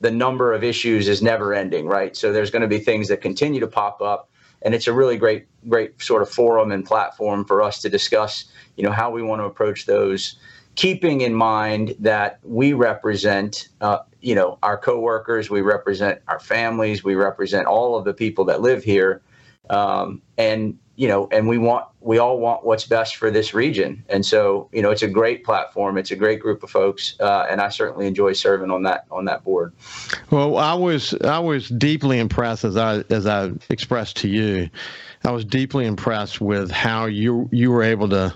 the 0.00 0.10
number 0.10 0.52
of 0.52 0.64
issues 0.64 1.08
is 1.08 1.22
never 1.22 1.54
ending, 1.54 1.86
right? 1.86 2.16
So 2.16 2.32
there's 2.32 2.50
going 2.50 2.62
to 2.62 2.68
be 2.68 2.78
things 2.78 3.08
that 3.08 3.20
continue 3.20 3.60
to 3.60 3.66
pop 3.68 4.02
up, 4.02 4.28
and 4.62 4.74
it's 4.74 4.86
a 4.86 4.92
really 4.92 5.16
great, 5.16 5.46
great 5.68 6.02
sort 6.02 6.22
of 6.22 6.28
forum 6.28 6.72
and 6.72 6.84
platform 6.84 7.44
for 7.44 7.62
us 7.62 7.80
to 7.82 7.88
discuss, 7.88 8.46
you 8.76 8.82
know, 8.82 8.90
how 8.90 9.10
we 9.10 9.22
want 9.22 9.40
to 9.40 9.46
approach 9.46 9.86
those 9.86 10.36
keeping 10.74 11.20
in 11.20 11.34
mind 11.34 11.94
that 12.00 12.38
we 12.42 12.72
represent, 12.72 13.68
uh, 13.80 13.98
you 14.20 14.34
know, 14.34 14.58
our 14.62 14.76
coworkers, 14.76 15.50
we 15.50 15.60
represent 15.60 16.20
our 16.28 16.40
families, 16.40 17.04
we 17.04 17.14
represent 17.14 17.66
all 17.66 17.96
of 17.96 18.04
the 18.04 18.14
people 18.14 18.44
that 18.46 18.60
live 18.60 18.82
here, 18.82 19.22
um, 19.70 20.20
and 20.36 20.78
you 20.96 21.08
know, 21.08 21.28
and 21.32 21.48
we 21.48 21.58
want, 21.58 21.86
we 22.00 22.18
all 22.18 22.38
want 22.38 22.64
what's 22.64 22.86
best 22.86 23.16
for 23.16 23.28
this 23.28 23.52
region, 23.52 24.04
and 24.08 24.24
so 24.24 24.68
you 24.72 24.80
know, 24.80 24.90
it's 24.90 25.02
a 25.02 25.08
great 25.08 25.44
platform, 25.44 25.98
it's 25.98 26.10
a 26.10 26.16
great 26.16 26.40
group 26.40 26.62
of 26.62 26.70
folks, 26.70 27.16
uh, 27.20 27.46
and 27.50 27.60
I 27.60 27.68
certainly 27.68 28.06
enjoy 28.06 28.32
serving 28.32 28.70
on 28.70 28.82
that 28.84 29.04
on 29.10 29.24
that 29.24 29.42
board. 29.42 29.72
Well, 30.30 30.56
I 30.56 30.74
was 30.74 31.14
I 31.22 31.38
was 31.38 31.68
deeply 31.68 32.18
impressed 32.18 32.64
as 32.64 32.76
I 32.76 33.04
as 33.10 33.26
I 33.26 33.52
expressed 33.70 34.16
to 34.18 34.28
you, 34.28 34.70
I 35.24 35.30
was 35.30 35.44
deeply 35.44 35.86
impressed 35.86 36.40
with 36.40 36.70
how 36.70 37.06
you 37.06 37.48
you 37.50 37.70
were 37.70 37.82
able 37.82 38.08
to 38.10 38.34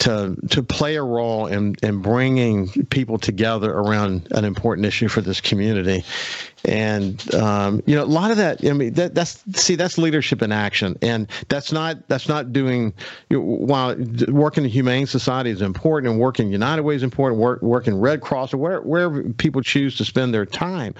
to 0.00 0.34
to 0.48 0.62
play 0.62 0.96
a 0.96 1.02
role 1.02 1.46
in 1.46 1.76
in 1.82 2.00
bringing 2.00 2.68
people 2.86 3.18
together 3.18 3.70
around 3.70 4.26
an 4.32 4.44
important 4.44 4.86
issue 4.86 5.08
for 5.08 5.20
this 5.20 5.40
community. 5.40 6.02
and 6.64 7.34
um, 7.34 7.82
you 7.86 7.94
know 7.94 8.04
a 8.04 8.04
lot 8.04 8.30
of 8.30 8.36
that 8.36 8.62
i 8.66 8.72
mean 8.72 8.92
that, 8.92 9.14
that's 9.14 9.42
see 9.54 9.76
that's 9.76 9.96
leadership 9.96 10.42
in 10.42 10.52
action 10.52 10.94
and 11.00 11.26
that's 11.48 11.72
not 11.72 12.06
that's 12.08 12.28
not 12.28 12.52
doing 12.52 12.92
you 13.30 13.38
know, 13.38 13.42
while 13.42 13.96
working 14.28 14.64
in 14.64 14.70
humane 14.70 15.06
society 15.06 15.48
is 15.48 15.62
important 15.62 16.10
and 16.10 16.20
working 16.20 16.52
united 16.52 16.82
way 16.82 16.94
is 16.94 17.02
important 17.02 17.40
work 17.40 17.62
working 17.62 17.98
red 17.98 18.20
cross 18.20 18.52
or 18.52 18.58
where, 18.58 18.82
wherever 18.82 19.22
people 19.34 19.62
choose 19.62 19.96
to 19.96 20.04
spend 20.04 20.34
their 20.34 20.44
time 20.44 20.94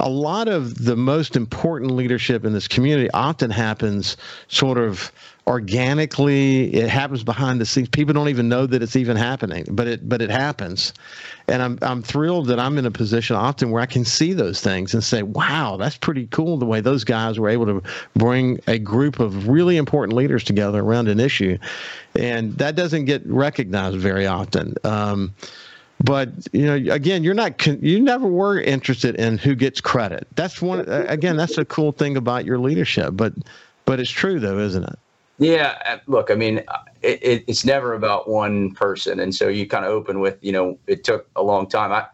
a 0.00 0.10
lot 0.10 0.46
of 0.46 0.84
the 0.84 0.96
most 0.96 1.36
important 1.36 1.92
leadership 1.92 2.44
in 2.44 2.52
this 2.52 2.68
community 2.68 3.10
often 3.12 3.50
happens 3.50 4.16
sort 4.48 4.76
of 4.76 5.10
organically 5.48 6.74
it 6.74 6.90
happens 6.90 7.24
behind 7.24 7.58
the 7.58 7.64
scenes. 7.64 7.88
People 7.88 8.12
don't 8.12 8.28
even 8.28 8.50
know 8.50 8.66
that 8.66 8.82
it's 8.82 8.96
even 8.96 9.16
happening 9.16 9.64
but 9.70 9.86
it 9.88 10.06
but 10.08 10.20
it 10.20 10.30
happens. 10.30 10.92
And 11.48 11.62
i'm 11.62 11.78
i'm 11.80 12.02
thrilled 12.02 12.46
that 12.48 12.60
i'm 12.60 12.76
in 12.76 12.84
a 12.84 12.90
position 12.90 13.34
often 13.34 13.70
where 13.70 13.80
i 13.80 13.86
can 13.86 14.04
see 14.04 14.34
those 14.34 14.60
things 14.60 14.92
and 14.92 15.02
say 15.02 15.22
wow 15.22 15.78
that's 15.78 15.96
pretty 15.96 16.26
cool 16.26 16.58
the 16.58 16.66
way 16.66 16.82
those 16.82 17.02
guys 17.02 17.38
were 17.38 17.48
able 17.48 17.64
to 17.64 17.82
bring 18.14 18.60
a 18.66 18.78
group 18.78 19.20
of 19.20 19.48
really 19.48 19.78
important 19.78 20.14
leaders 20.14 20.44
together 20.44 20.80
around 20.80 21.08
an 21.08 21.18
issue. 21.18 21.56
And 22.14 22.52
that 22.58 22.76
doesn't 22.76 23.06
get 23.06 23.26
recognized 23.26 23.96
very 23.96 24.26
often. 24.26 24.74
Um, 24.84 25.34
but 26.04 26.28
you 26.52 26.66
know 26.66 26.94
again 26.94 27.24
you're 27.24 27.34
not 27.34 27.66
you 27.66 27.98
never 27.98 28.28
were 28.28 28.60
interested 28.60 29.16
in 29.16 29.38
who 29.38 29.54
gets 29.54 29.80
credit. 29.80 30.28
That's 30.34 30.60
one 30.60 30.80
again 30.88 31.38
that's 31.38 31.56
a 31.56 31.64
cool 31.64 31.92
thing 31.92 32.18
about 32.18 32.44
your 32.44 32.58
leadership 32.58 33.14
but 33.14 33.32
but 33.86 33.98
it's 33.98 34.10
true 34.10 34.38
though 34.38 34.58
isn't 34.58 34.84
it 34.84 34.98
yeah, 35.38 35.80
uh, 35.86 35.98
look, 36.06 36.30
I 36.30 36.34
mean, 36.34 36.58
it, 37.02 37.22
it, 37.22 37.44
it's 37.46 37.64
never 37.64 37.94
about 37.94 38.28
one 38.28 38.72
person, 38.72 39.20
and 39.20 39.34
so 39.34 39.48
you 39.48 39.66
kind 39.66 39.84
of 39.84 39.92
open 39.92 40.20
with, 40.20 40.36
you 40.40 40.52
know, 40.52 40.78
it 40.86 41.04
took 41.04 41.28
a 41.36 41.42
long 41.42 41.68
time. 41.68 41.92
I, 41.92 42.06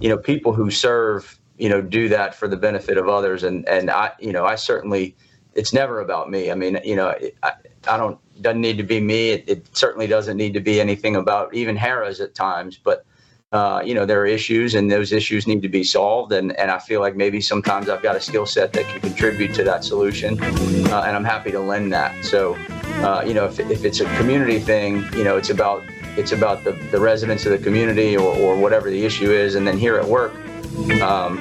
you 0.00 0.08
know, 0.08 0.18
people 0.18 0.52
who 0.52 0.70
serve, 0.70 1.38
you 1.58 1.68
know, 1.68 1.80
do 1.80 2.08
that 2.08 2.34
for 2.34 2.48
the 2.48 2.56
benefit 2.56 2.98
of 2.98 3.08
others, 3.08 3.44
and 3.44 3.68
and 3.68 3.90
I, 3.90 4.12
you 4.18 4.32
know, 4.32 4.44
I 4.44 4.56
certainly, 4.56 5.14
it's 5.54 5.72
never 5.72 6.00
about 6.00 6.28
me. 6.28 6.50
I 6.50 6.54
mean, 6.54 6.80
you 6.84 6.96
know, 6.96 7.14
I, 7.42 7.52
I 7.88 7.96
don't 7.96 8.18
doesn't 8.40 8.60
need 8.60 8.78
to 8.78 8.82
be 8.82 9.00
me. 9.00 9.30
It, 9.30 9.44
it 9.48 9.76
certainly 9.76 10.06
doesn't 10.06 10.36
need 10.36 10.54
to 10.54 10.60
be 10.60 10.80
anything 10.80 11.16
about 11.16 11.54
even 11.54 11.76
Harrah's 11.76 12.20
at 12.20 12.34
times, 12.34 12.78
but 12.82 13.06
uh, 13.52 13.80
you 13.84 13.94
know, 13.94 14.04
there 14.04 14.20
are 14.20 14.26
issues 14.26 14.74
and 14.74 14.90
those 14.90 15.12
issues 15.12 15.46
need 15.46 15.62
to 15.62 15.68
be 15.68 15.84
solved. 15.84 16.32
And, 16.32 16.52
and 16.58 16.70
I 16.70 16.78
feel 16.78 17.00
like 17.00 17.16
maybe 17.16 17.40
sometimes 17.40 17.88
I've 17.88 18.02
got 18.02 18.16
a 18.16 18.20
skill 18.20 18.46
set 18.46 18.72
that 18.72 18.86
can 18.86 19.00
contribute 19.00 19.54
to 19.54 19.64
that 19.64 19.84
solution. 19.84 20.42
Uh, 20.42 21.04
and 21.06 21.16
I'm 21.16 21.24
happy 21.24 21.52
to 21.52 21.60
lend 21.60 21.92
that. 21.92 22.24
So, 22.24 22.54
uh, 23.04 23.22
you 23.26 23.34
know, 23.34 23.44
if, 23.44 23.60
if 23.60 23.84
it's 23.84 24.00
a 24.00 24.16
community 24.16 24.58
thing, 24.58 25.04
you 25.12 25.24
know, 25.24 25.36
it's 25.36 25.50
about 25.50 25.84
it's 26.16 26.32
about 26.32 26.64
the, 26.64 26.72
the 26.90 26.98
residents 26.98 27.44
of 27.44 27.52
the 27.52 27.58
community 27.58 28.16
or, 28.16 28.34
or 28.38 28.56
whatever 28.56 28.88
the 28.88 29.04
issue 29.04 29.30
is. 29.30 29.54
And 29.54 29.66
then 29.66 29.76
here 29.76 29.96
at 29.96 30.04
work, 30.06 30.32
um, 31.02 31.38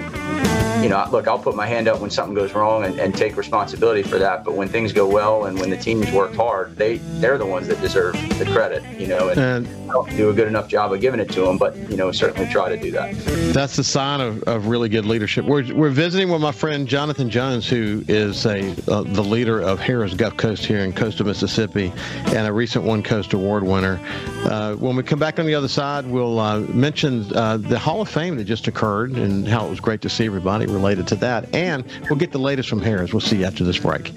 you 0.85 0.89
know, 0.89 1.03
look, 1.11 1.27
I'll 1.27 1.39
put 1.39 1.55
my 1.55 1.65
hand 1.65 1.87
up 1.87 1.99
when 1.99 2.11
something 2.11 2.35
goes 2.35 2.53
wrong 2.53 2.83
and, 2.83 2.99
and, 2.99 3.15
take 3.15 3.37
responsibility 3.37 4.03
for 4.03 4.19
that. 4.19 4.43
But 4.43 4.55
when 4.55 4.67
things 4.67 4.91
go 4.91 5.07
well 5.07 5.45
and 5.45 5.57
when 5.59 5.69
the 5.69 5.77
teams 5.77 6.11
worked 6.11 6.35
hard, 6.35 6.75
they 6.75 6.97
they're 7.19 7.37
the 7.37 7.45
ones 7.45 7.67
that 7.69 7.79
deserve 7.81 8.13
the 8.37 8.45
credit, 8.45 8.83
you 8.99 9.07
know, 9.07 9.29
and, 9.29 9.39
and 9.39 9.89
I 9.89 9.93
don't 9.93 10.09
do 10.17 10.29
a 10.29 10.33
good 10.33 10.47
enough 10.47 10.67
job 10.67 10.91
of 10.91 10.99
giving 10.99 11.19
it 11.19 11.29
to 11.31 11.41
them, 11.41 11.57
but 11.57 11.75
you 11.89 11.97
know, 11.97 12.11
certainly 12.11 12.51
try 12.51 12.69
to 12.69 12.77
do 12.77 12.91
that. 12.91 13.15
That's 13.53 13.77
the 13.77 13.83
sign 13.83 14.21
of, 14.21 14.43
of 14.43 14.67
really 14.67 14.89
good 14.89 15.05
leadership. 15.05 15.45
We're, 15.45 15.73
we're 15.73 15.89
visiting 15.89 16.29
with 16.29 16.41
my 16.41 16.51
friend 16.51 16.87
Jonathan 16.87 17.29
Jones, 17.29 17.67
who 17.67 18.03
is 18.07 18.45
a 18.45 18.69
uh, 18.91 19.03
the 19.03 19.23
leader 19.23 19.61
of 19.61 19.79
Harrah's 19.79 20.13
Gulf 20.13 20.37
Coast 20.37 20.65
here 20.65 20.79
in 20.79 20.93
coastal 20.93 21.25
Mississippi, 21.25 21.93
and 22.27 22.47
a 22.47 22.53
recent 22.53 22.83
One 22.83 23.01
Coast 23.01 23.33
Award 23.33 23.63
winner. 23.63 23.99
Uh, 24.43 24.75
when 24.75 24.95
we 24.95 25.03
come 25.03 25.19
back 25.19 25.39
on 25.39 25.45
the 25.45 25.55
other 25.55 25.67
side, 25.67 26.05
we'll 26.05 26.39
uh, 26.39 26.59
mention 26.59 27.33
uh, 27.33 27.57
the 27.57 27.79
Hall 27.79 28.01
of 28.01 28.09
Fame 28.09 28.35
that 28.37 28.43
just 28.43 28.67
occurred 28.67 29.13
and 29.25 29.47
how 29.47 29.65
it 29.67 29.69
was 29.69 29.79
great 29.79 30.01
to 30.01 30.09
see 30.09 30.25
everybody 30.25 30.65
related 30.65 31.07
to 31.07 31.15
that. 31.17 31.53
And 31.53 31.83
we'll 32.09 32.19
get 32.19 32.31
the 32.31 32.39
latest 32.39 32.69
from 32.69 32.81
Harrah's. 32.81 33.13
We'll 33.13 33.19
see 33.21 33.39
you 33.39 33.45
after 33.45 33.63
this 33.63 33.77
break. 33.79 34.13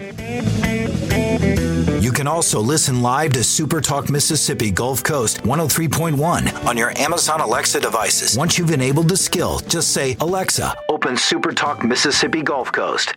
You 2.03 2.13
can 2.13 2.27
also 2.29 2.61
listen 2.61 3.03
live 3.03 3.33
to 3.33 3.43
Super 3.43 3.81
Talk 3.81 4.09
Mississippi 4.09 4.71
Gulf 4.71 5.03
Coast 5.03 5.43
103.1 5.43 6.65
on 6.65 6.77
your 6.77 6.97
Amazon 6.99 7.41
Alexa 7.41 7.81
devices. 7.81 8.37
Once 8.39 8.57
you've 8.59 8.71
enabled 8.71 9.09
the 9.09 9.17
skill, 9.17 9.59
just 9.61 9.93
say, 9.93 10.17
Alexa, 10.21 10.75
open 10.89 11.17
Super 11.17 11.53
Talk 11.53 11.85
Mississippi 11.85 12.43
Gulf 12.43 12.71
Coast. 12.73 13.17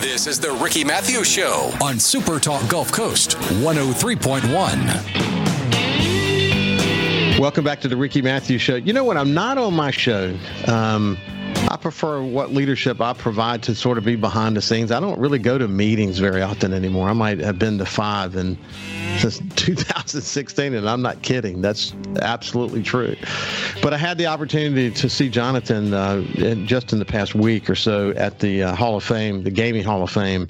This 0.00 0.26
is 0.26 0.40
the 0.40 0.52
Ricky 0.52 0.84
Mathews 0.84 1.28
Show 1.30 1.70
on 1.82 1.98
Super 1.98 2.38
Talk 2.38 2.68
Gulf 2.68 2.90
Coast 2.92 3.36
103.1. 3.38 5.31
Welcome 7.42 7.64
back 7.64 7.80
to 7.80 7.88
the 7.88 7.96
Ricky 7.96 8.22
Mathews 8.22 8.62
Show. 8.62 8.76
You 8.76 8.92
know, 8.92 9.02
when 9.02 9.16
I'm 9.16 9.34
not 9.34 9.58
on 9.58 9.74
my 9.74 9.90
show, 9.90 10.32
um, 10.68 11.18
I 11.68 11.76
prefer 11.76 12.22
what 12.22 12.52
leadership 12.52 13.00
I 13.00 13.14
provide 13.14 13.64
to 13.64 13.74
sort 13.74 13.98
of 13.98 14.04
be 14.04 14.14
behind 14.14 14.56
the 14.56 14.62
scenes. 14.62 14.92
I 14.92 15.00
don't 15.00 15.18
really 15.18 15.40
go 15.40 15.58
to 15.58 15.66
meetings 15.66 16.20
very 16.20 16.40
often 16.40 16.72
anymore. 16.72 17.08
I 17.08 17.14
might 17.14 17.40
have 17.40 17.58
been 17.58 17.78
to 17.78 17.84
five 17.84 18.36
and 18.36 18.56
since 19.18 19.40
2016, 19.56 20.72
and 20.72 20.88
I'm 20.88 21.02
not 21.02 21.22
kidding. 21.22 21.60
That's 21.60 21.96
absolutely 22.20 22.84
true. 22.84 23.16
But 23.82 23.92
I 23.92 23.96
had 23.96 24.18
the 24.18 24.26
opportunity 24.26 24.92
to 24.92 25.08
see 25.08 25.28
Jonathan 25.28 25.92
uh, 25.92 26.24
in, 26.36 26.64
just 26.68 26.92
in 26.92 27.00
the 27.00 27.04
past 27.04 27.34
week 27.34 27.68
or 27.68 27.74
so 27.74 28.10
at 28.10 28.38
the 28.38 28.62
uh, 28.62 28.76
Hall 28.76 28.96
of 28.96 29.02
Fame, 29.02 29.42
the 29.42 29.50
Gaming 29.50 29.82
Hall 29.82 30.04
of 30.04 30.12
Fame 30.12 30.48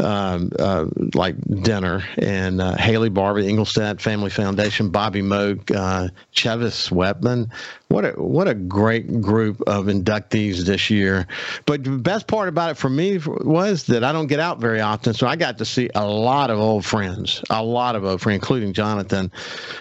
um, 0.00 0.50
uh, 0.58 0.86
like 1.14 1.36
dinner, 1.62 2.02
and 2.18 2.60
uh, 2.60 2.76
Haley 2.76 3.08
Barbour, 3.08 3.42
the 3.42 3.48
Engelstad 3.48 4.00
Family 4.00 4.30
Foundation, 4.30 4.90
Bobby 4.90 5.22
Moak, 5.22 5.70
uh, 5.70 6.08
Chevis 6.34 6.88
Swetman. 6.88 7.50
What 7.88 8.04
a 8.04 8.10
what 8.12 8.48
a 8.48 8.54
great 8.54 9.20
group 9.20 9.60
of 9.66 9.86
inductees 9.86 10.64
this 10.64 10.90
year. 10.90 11.26
But 11.66 11.84
the 11.84 11.90
best 11.90 12.26
part 12.26 12.48
about 12.48 12.70
it 12.70 12.76
for 12.76 12.88
me 12.88 13.18
was 13.26 13.84
that 13.86 14.04
I 14.04 14.12
don't 14.12 14.28
get 14.28 14.40
out 14.40 14.60
very 14.60 14.80
often, 14.80 15.14
so 15.14 15.26
I 15.26 15.36
got 15.36 15.58
to 15.58 15.64
see 15.64 15.90
a 15.94 16.06
lot 16.06 16.50
of 16.50 16.58
old 16.58 16.84
friends, 16.84 17.42
a 17.50 17.62
lot 17.62 17.96
of 17.96 18.04
old 18.04 18.20
friends, 18.20 18.36
including 18.36 18.72
Jonathan. 18.72 19.30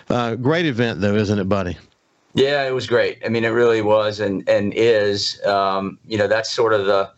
Uh, 0.10 0.36
great 0.36 0.66
event 0.66 1.02
though, 1.02 1.16
isn't 1.16 1.40
it, 1.40 1.48
buddy? 1.50 1.78
Yeah, 2.36 2.68
it 2.68 2.74
was 2.74 2.86
great. 2.86 3.20
I 3.26 3.30
mean, 3.30 3.44
it 3.44 3.50
really 3.50 3.82
was, 3.82 4.20
and 4.20 4.48
and 4.48 4.74
is. 4.76 5.44
Um, 5.46 5.98
you 6.08 6.18
know, 6.18 6.28
that's 6.28 6.52
sort 6.52 6.74
of 6.74 6.86
the 6.86 7.10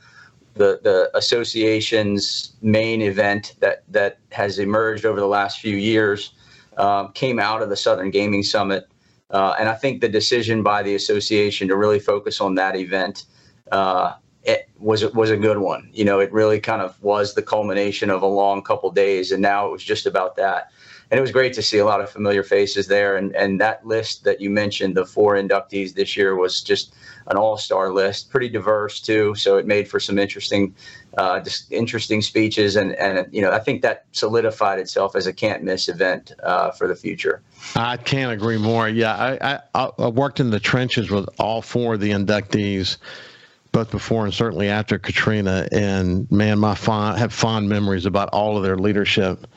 the 0.53 0.79
the 0.83 1.09
association's 1.15 2.53
main 2.61 3.01
event 3.01 3.55
that 3.59 3.83
that 3.89 4.19
has 4.31 4.59
emerged 4.59 5.05
over 5.05 5.19
the 5.19 5.27
last 5.27 5.59
few 5.59 5.77
years 5.77 6.33
um, 6.77 7.11
came 7.13 7.39
out 7.39 7.61
of 7.61 7.69
the 7.69 7.75
Southern 7.75 8.11
Gaming 8.11 8.43
Summit, 8.43 8.87
uh, 9.29 9.55
and 9.59 9.69
I 9.69 9.75
think 9.75 10.01
the 10.01 10.09
decision 10.09 10.63
by 10.63 10.83
the 10.83 10.95
association 10.95 11.67
to 11.67 11.75
really 11.75 11.99
focus 11.99 12.41
on 12.41 12.55
that 12.55 12.75
event 12.75 13.25
uh, 13.71 14.13
it 14.43 14.69
was 14.79 15.05
was 15.13 15.29
a 15.29 15.37
good 15.37 15.59
one. 15.59 15.89
You 15.93 16.05
know, 16.05 16.19
it 16.19 16.31
really 16.31 16.59
kind 16.59 16.81
of 16.81 17.01
was 17.01 17.33
the 17.33 17.41
culmination 17.41 18.09
of 18.09 18.21
a 18.21 18.27
long 18.27 18.63
couple 18.63 18.89
days, 18.91 19.31
and 19.31 19.41
now 19.41 19.67
it 19.67 19.71
was 19.71 19.83
just 19.83 20.05
about 20.05 20.35
that. 20.37 20.71
And 21.11 21.17
it 21.17 21.21
was 21.21 21.31
great 21.31 21.51
to 21.53 21.61
see 21.61 21.77
a 21.77 21.85
lot 21.85 21.99
of 21.99 22.09
familiar 22.09 22.41
faces 22.41 22.87
there, 22.87 23.17
and 23.17 23.35
and 23.35 23.59
that 23.59 23.85
list 23.85 24.23
that 24.23 24.39
you 24.39 24.49
mentioned, 24.49 24.95
the 24.95 25.05
four 25.05 25.35
inductees 25.35 25.93
this 25.93 26.15
year, 26.15 26.37
was 26.37 26.61
just 26.61 26.93
an 27.27 27.35
all-star 27.35 27.91
list, 27.91 28.29
pretty 28.29 28.47
diverse 28.47 29.01
too. 29.01 29.35
So 29.35 29.57
it 29.57 29.67
made 29.67 29.89
for 29.89 29.99
some 29.99 30.17
interesting, 30.17 30.73
uh, 31.17 31.41
just 31.41 31.69
interesting 31.69 32.21
speeches, 32.21 32.77
and 32.77 32.93
and 32.93 33.27
you 33.33 33.41
know 33.41 33.51
I 33.51 33.59
think 33.59 33.81
that 33.81 34.05
solidified 34.13 34.79
itself 34.79 35.17
as 35.17 35.27
a 35.27 35.33
can't 35.33 35.63
miss 35.63 35.89
event 35.89 36.31
uh, 36.43 36.71
for 36.71 36.87
the 36.87 36.95
future. 36.95 37.41
I 37.75 37.97
can't 37.97 38.31
agree 38.31 38.57
more. 38.57 38.87
Yeah, 38.87 39.13
I, 39.13 39.59
I 39.75 39.89
I 39.99 40.07
worked 40.07 40.39
in 40.39 40.49
the 40.49 40.61
trenches 40.61 41.11
with 41.11 41.27
all 41.37 41.61
four 41.61 41.95
of 41.95 41.99
the 41.99 42.11
inductees 42.11 42.95
both 43.73 43.91
before 43.91 44.25
and 44.25 44.33
certainly 44.33 44.67
after 44.69 44.99
Katrina. 44.99 45.67
And 45.71 46.29
man, 46.31 46.59
my 46.59 46.75
fond 46.75 47.19
have 47.19 47.33
fond 47.33 47.69
memories 47.69 48.05
about 48.05 48.29
all 48.29 48.57
of 48.57 48.63
their 48.63 48.77
leadership 48.77 49.47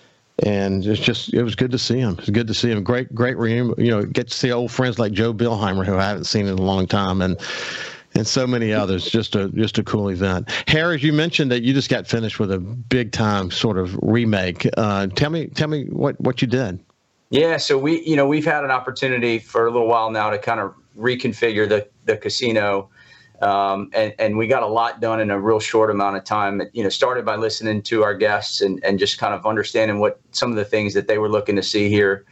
and 0.43 0.85
it's 0.85 1.01
just 1.01 1.33
it 1.33 1.43
was 1.43 1.55
good 1.55 1.71
to 1.71 1.79
see 1.79 1.99
him. 1.99 2.17
It's 2.19 2.31
good 2.31 2.49
to 2.49 2.55
see 2.55 2.71
him. 2.71 2.83
Great, 2.83 3.15
great 3.15 3.37
reunion. 3.37 3.75
You 3.79 3.91
know, 3.91 4.03
get 4.03 4.29
to 4.29 4.35
see 4.35 4.51
old 4.51 4.73
friends 4.73 4.99
like 4.99 5.13
Joe 5.13 5.33
Billheimer, 5.33 5.85
who 5.87 5.97
I 5.97 6.05
haven't 6.05 6.25
seen 6.25 6.47
in 6.47 6.59
a 6.59 6.63
long 6.63 6.87
time, 6.87 7.23
and 7.23 7.39
and 8.15 8.27
so 8.27 8.47
many 8.47 8.73
others. 8.73 9.09
Just 9.09 9.37
a 9.37 9.49
just 9.51 9.79
a 9.79 9.85
cool 9.85 10.09
event. 10.09 10.51
Harry, 10.67 11.01
you 11.01 11.13
mentioned 11.13 11.53
that 11.53 11.63
you 11.63 11.73
just 11.73 11.89
got 11.89 12.07
finished 12.07 12.41
with 12.41 12.51
a 12.51 12.59
big 12.59 13.13
time 13.13 13.51
sort 13.51 13.79
of 13.79 13.97
remake. 14.03 14.69
Uh, 14.77 15.07
tell 15.09 15.31
me, 15.31 15.47
tell 15.47 15.69
me 15.69 15.85
what 15.87 16.21
what 16.21 16.43
you 16.43 16.49
did. 16.49 16.81
Yeah, 17.31 17.57
so 17.57 17.79
we 17.79 18.03
you 18.05 18.17
know 18.17 18.27
we've 18.27 18.45
had 18.45 18.65
an 18.65 18.71
opportunity 18.71 19.39
for 19.39 19.67
a 19.67 19.71
little 19.71 19.89
while 19.89 20.11
now 20.11 20.31
to 20.31 20.39
kind 20.39 20.61
of 20.61 20.75
reconfigure 20.97 21.69
the 21.69 21.89
the 22.07 22.17
casino 22.17 22.89
um, 23.43 23.91
and, 23.93 24.15
and 24.19 24.37
we 24.37 24.47
got 24.47 24.63
a 24.63 24.67
lot 24.67 25.01
done 25.01 25.21
in 25.21 25.31
a 25.31 25.39
real 25.39 25.61
short 25.61 25.91
amount 25.91 26.17
of 26.17 26.25
time. 26.25 26.63
You 26.73 26.83
know, 26.83 26.89
started 26.89 27.25
by 27.25 27.37
listening 27.37 27.83
to 27.83 28.03
our 28.03 28.15
guests 28.15 28.61
and, 28.61 28.83
and 28.85 28.99
just 28.99 29.19
kind 29.19 29.35
of 29.35 29.45
understanding 29.45 29.99
what 29.99 30.21
some 30.31 30.51
of 30.51 30.57
the 30.57 30.65
things 30.65 30.95
that 30.95 31.09
they 31.09 31.19
were 31.19 31.29
looking 31.29 31.57
to 31.57 31.63
see 31.63 31.89
here. 31.89 32.25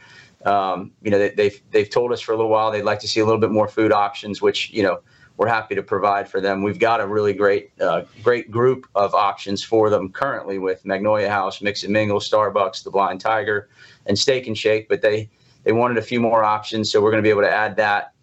Um, 0.45 0.91
you 1.01 1.11
know, 1.11 1.19
they, 1.19 1.29
they've 1.29 1.61
they've 1.71 1.89
told 1.89 2.11
us 2.11 2.21
for 2.21 2.33
a 2.33 2.35
little 2.35 2.51
while 2.51 2.71
they'd 2.71 2.83
like 2.83 2.99
to 2.99 3.07
see 3.07 3.19
a 3.19 3.25
little 3.25 3.39
bit 3.39 3.51
more 3.51 3.67
food 3.67 3.91
options, 3.91 4.41
which 4.41 4.71
you 4.71 4.83
know 4.83 4.99
we're 5.37 5.47
happy 5.47 5.75
to 5.75 5.83
provide 5.83 6.29
for 6.29 6.39
them. 6.39 6.63
We've 6.63 6.79
got 6.79 7.01
a 7.01 7.07
really 7.07 7.33
great 7.33 7.71
uh, 7.81 8.03
great 8.23 8.51
group 8.51 8.87
of 8.95 9.13
options 9.13 9.63
for 9.63 9.89
them 9.89 10.09
currently 10.09 10.59
with 10.59 10.85
Magnolia 10.85 11.29
House, 11.29 11.61
Mix 11.61 11.83
and 11.83 11.93
Mingle, 11.93 12.19
Starbucks, 12.19 12.83
The 12.83 12.91
Blind 12.91 13.19
Tiger, 13.19 13.69
and 14.05 14.17
Steak 14.17 14.47
and 14.47 14.57
Shake. 14.57 14.89
But 14.89 15.01
they 15.01 15.29
they 15.63 15.71
wanted 15.71 15.97
a 15.97 16.01
few 16.01 16.19
more 16.19 16.43
options, 16.43 16.91
so 16.91 17.01
we're 17.01 17.11
going 17.11 17.23
to 17.23 17.27
be 17.27 17.31
able 17.31 17.41
to 17.41 17.51
add 17.51 17.75
that. 17.77 18.13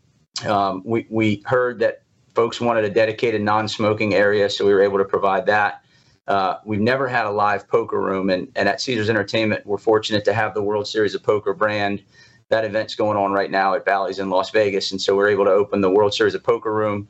Um, 0.46 0.82
we 0.84 1.06
we 1.10 1.42
heard 1.46 1.78
that 1.80 1.99
folks 2.34 2.60
wanted 2.60 2.84
a 2.84 2.90
dedicated 2.90 3.42
non-smoking 3.42 4.14
area, 4.14 4.48
so 4.48 4.66
we 4.66 4.72
were 4.72 4.82
able 4.82 4.98
to 4.98 5.04
provide 5.04 5.46
that. 5.46 5.82
Uh, 6.26 6.58
we've 6.64 6.80
never 6.80 7.08
had 7.08 7.26
a 7.26 7.30
live 7.30 7.66
poker 7.68 8.00
room, 8.00 8.30
and, 8.30 8.50
and 8.54 8.68
at 8.68 8.80
Caesars 8.80 9.10
Entertainment, 9.10 9.66
we're 9.66 9.78
fortunate 9.78 10.24
to 10.24 10.32
have 10.32 10.54
the 10.54 10.62
World 10.62 10.86
Series 10.86 11.14
of 11.14 11.22
Poker 11.22 11.54
brand. 11.54 12.02
That 12.50 12.64
event's 12.64 12.94
going 12.94 13.16
on 13.16 13.32
right 13.32 13.50
now 13.50 13.74
at 13.74 13.84
Bally's 13.84 14.18
in 14.18 14.30
Las 14.30 14.50
Vegas, 14.50 14.92
and 14.92 15.00
so 15.00 15.16
we're 15.16 15.28
able 15.28 15.44
to 15.44 15.50
open 15.50 15.80
the 15.80 15.90
World 15.90 16.14
Series 16.14 16.34
of 16.34 16.42
Poker 16.42 16.72
room 16.72 17.08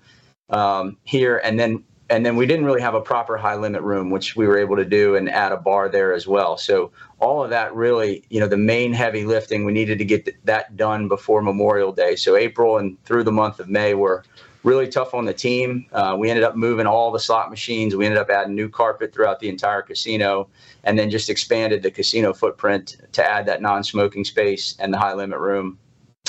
um, 0.49 0.97
here, 1.05 1.41
and 1.45 1.59
then 1.59 1.85
and 2.11 2.27
then 2.27 2.35
we 2.35 2.45
didn't 2.45 2.65
really 2.65 2.81
have 2.81 2.95
a 2.95 3.01
proper 3.01 3.37
high 3.37 3.55
limit 3.55 3.83
room, 3.83 4.11
which 4.11 4.35
we 4.35 4.47
were 4.47 4.59
able 4.59 4.75
to 4.75 4.85
do 4.85 5.15
and 5.15 5.31
add 5.31 5.53
a 5.53 5.57
bar 5.57 5.89
there 5.89 6.13
as 6.13 6.27
well. 6.27 6.59
So 6.59 6.91
all 7.21 7.45
of 7.45 7.51
that 7.51 7.73
really, 7.73 8.25
you 8.31 8.41
know, 8.41 8.49
the 8.49 8.57
main 8.57 8.93
heavy 8.93 9.25
lifting, 9.25 9.65
we 9.65 9.73
needed 9.73 9.99
to 9.99 10.05
get 10.05 10.45
that 10.45 10.77
done 10.77 11.07
before 11.07 11.41
Memorial 11.41 11.93
Day. 11.93 12.17
So 12.17 12.35
April 12.35 12.79
and 12.79 13.03
through 13.05 13.23
the 13.23 13.33
month 13.33 13.61
of 13.61 13.69
May 13.69 13.95
were 13.95 14.25
really 14.63 14.89
tough 14.89 15.15
on 15.15 15.25
the 15.25 15.33
team. 15.33 15.87
Uh, 15.93 16.17
we 16.19 16.29
ended 16.31 16.45
up 16.45 16.57
moving 16.57 16.87
all 16.87 17.11
the 17.11 17.19
slot 17.19 17.51
machines. 17.51 17.97
We 17.97 18.05
ended 18.05 18.19
up 18.19 18.31
adding 18.31 18.55
new 18.55 18.69
carpet 18.69 19.13
throughout 19.13 19.41
the 19.41 19.49
entire 19.49 19.83
casino, 19.83 20.49
and 20.85 20.99
then 20.99 21.11
just 21.11 21.31
expanded 21.31 21.83
the 21.83 21.91
casino 21.91 22.33
footprint 22.33 22.97
to 23.13 23.25
add 23.25 23.47
that 23.47 23.63
non-smoking 23.63 24.25
space 24.25 24.77
and 24.79 24.93
the 24.93 24.99
high 24.99 25.15
limit 25.15 25.39
room 25.39 25.79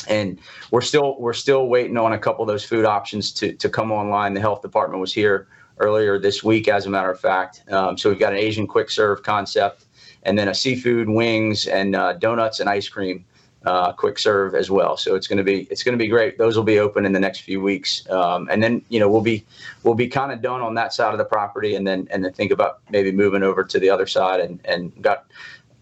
and 0.08 0.40
we're 0.72 0.82
still 0.82 1.16
we're 1.20 1.34
still 1.34 1.68
waiting 1.68 1.98
on 1.98 2.14
a 2.14 2.18
couple 2.18 2.44
of 2.44 2.48
those 2.48 2.64
food 2.64 2.86
options 2.86 3.32
to 3.32 3.54
to 3.54 3.70
come 3.70 3.92
online. 3.92 4.34
The 4.34 4.40
health 4.40 4.62
department 4.62 5.02
was 5.02 5.14
here 5.14 5.48
earlier 5.78 6.20
this 6.20 6.44
week, 6.44 6.68
as 6.68 6.86
a 6.86 6.90
matter 6.90 7.12
of 7.12 7.20
fact. 7.20 7.64
Um, 7.70 7.98
so 7.98 8.10
we've 8.10 8.20
got 8.20 8.34
an 8.34 8.40
Asian 8.40 8.68
quick 8.68 8.90
serve 8.90 9.24
concept, 9.24 9.86
and 10.24 10.38
then 10.38 10.48
a 10.48 10.56
seafood, 10.56 11.10
wings, 11.10 11.68
and 11.68 11.96
uh, 11.96 12.14
donuts 12.14 12.60
and 12.60 12.70
ice 12.70 12.88
cream 12.88 13.26
uh, 13.66 13.92
quick 13.94 14.18
serve 14.18 14.56
as 14.56 14.72
well. 14.72 14.98
So 14.98 15.16
it's 15.16 15.28
going 15.28 15.38
to 15.38 15.44
be 15.44 15.68
it's 15.70 15.84
going 15.84 15.98
to 15.98 16.04
be 16.04 16.08
great. 16.08 16.38
Those 16.38 16.56
will 16.56 16.64
be 16.64 16.80
open 16.80 17.06
in 17.06 17.12
the 17.12 17.20
next 17.20 17.42
few 17.42 17.62
weeks, 17.62 18.10
um, 18.10 18.48
and 18.52 18.62
then 18.62 18.84
you 18.90 19.00
know 19.00 19.10
we'll 19.10 19.22
be 19.22 19.46
we'll 19.84 19.96
be 19.96 20.08
kind 20.08 20.32
of 20.32 20.42
done 20.42 20.62
on 20.62 20.76
that 20.76 20.94
side 20.94 21.14
of 21.14 21.18
the 21.18 21.26
property, 21.26 21.76
and 21.76 21.88
then 21.88 22.08
and 22.12 22.26
then 22.26 22.34
think 22.34 22.52
about 22.52 22.80
maybe 22.90 23.12
moving 23.12 23.44
over 23.44 23.64
to 23.64 23.80
the 23.80 23.90
other 23.90 24.08
side, 24.08 24.40
and 24.40 24.60
and 24.66 25.02
got 25.02 25.26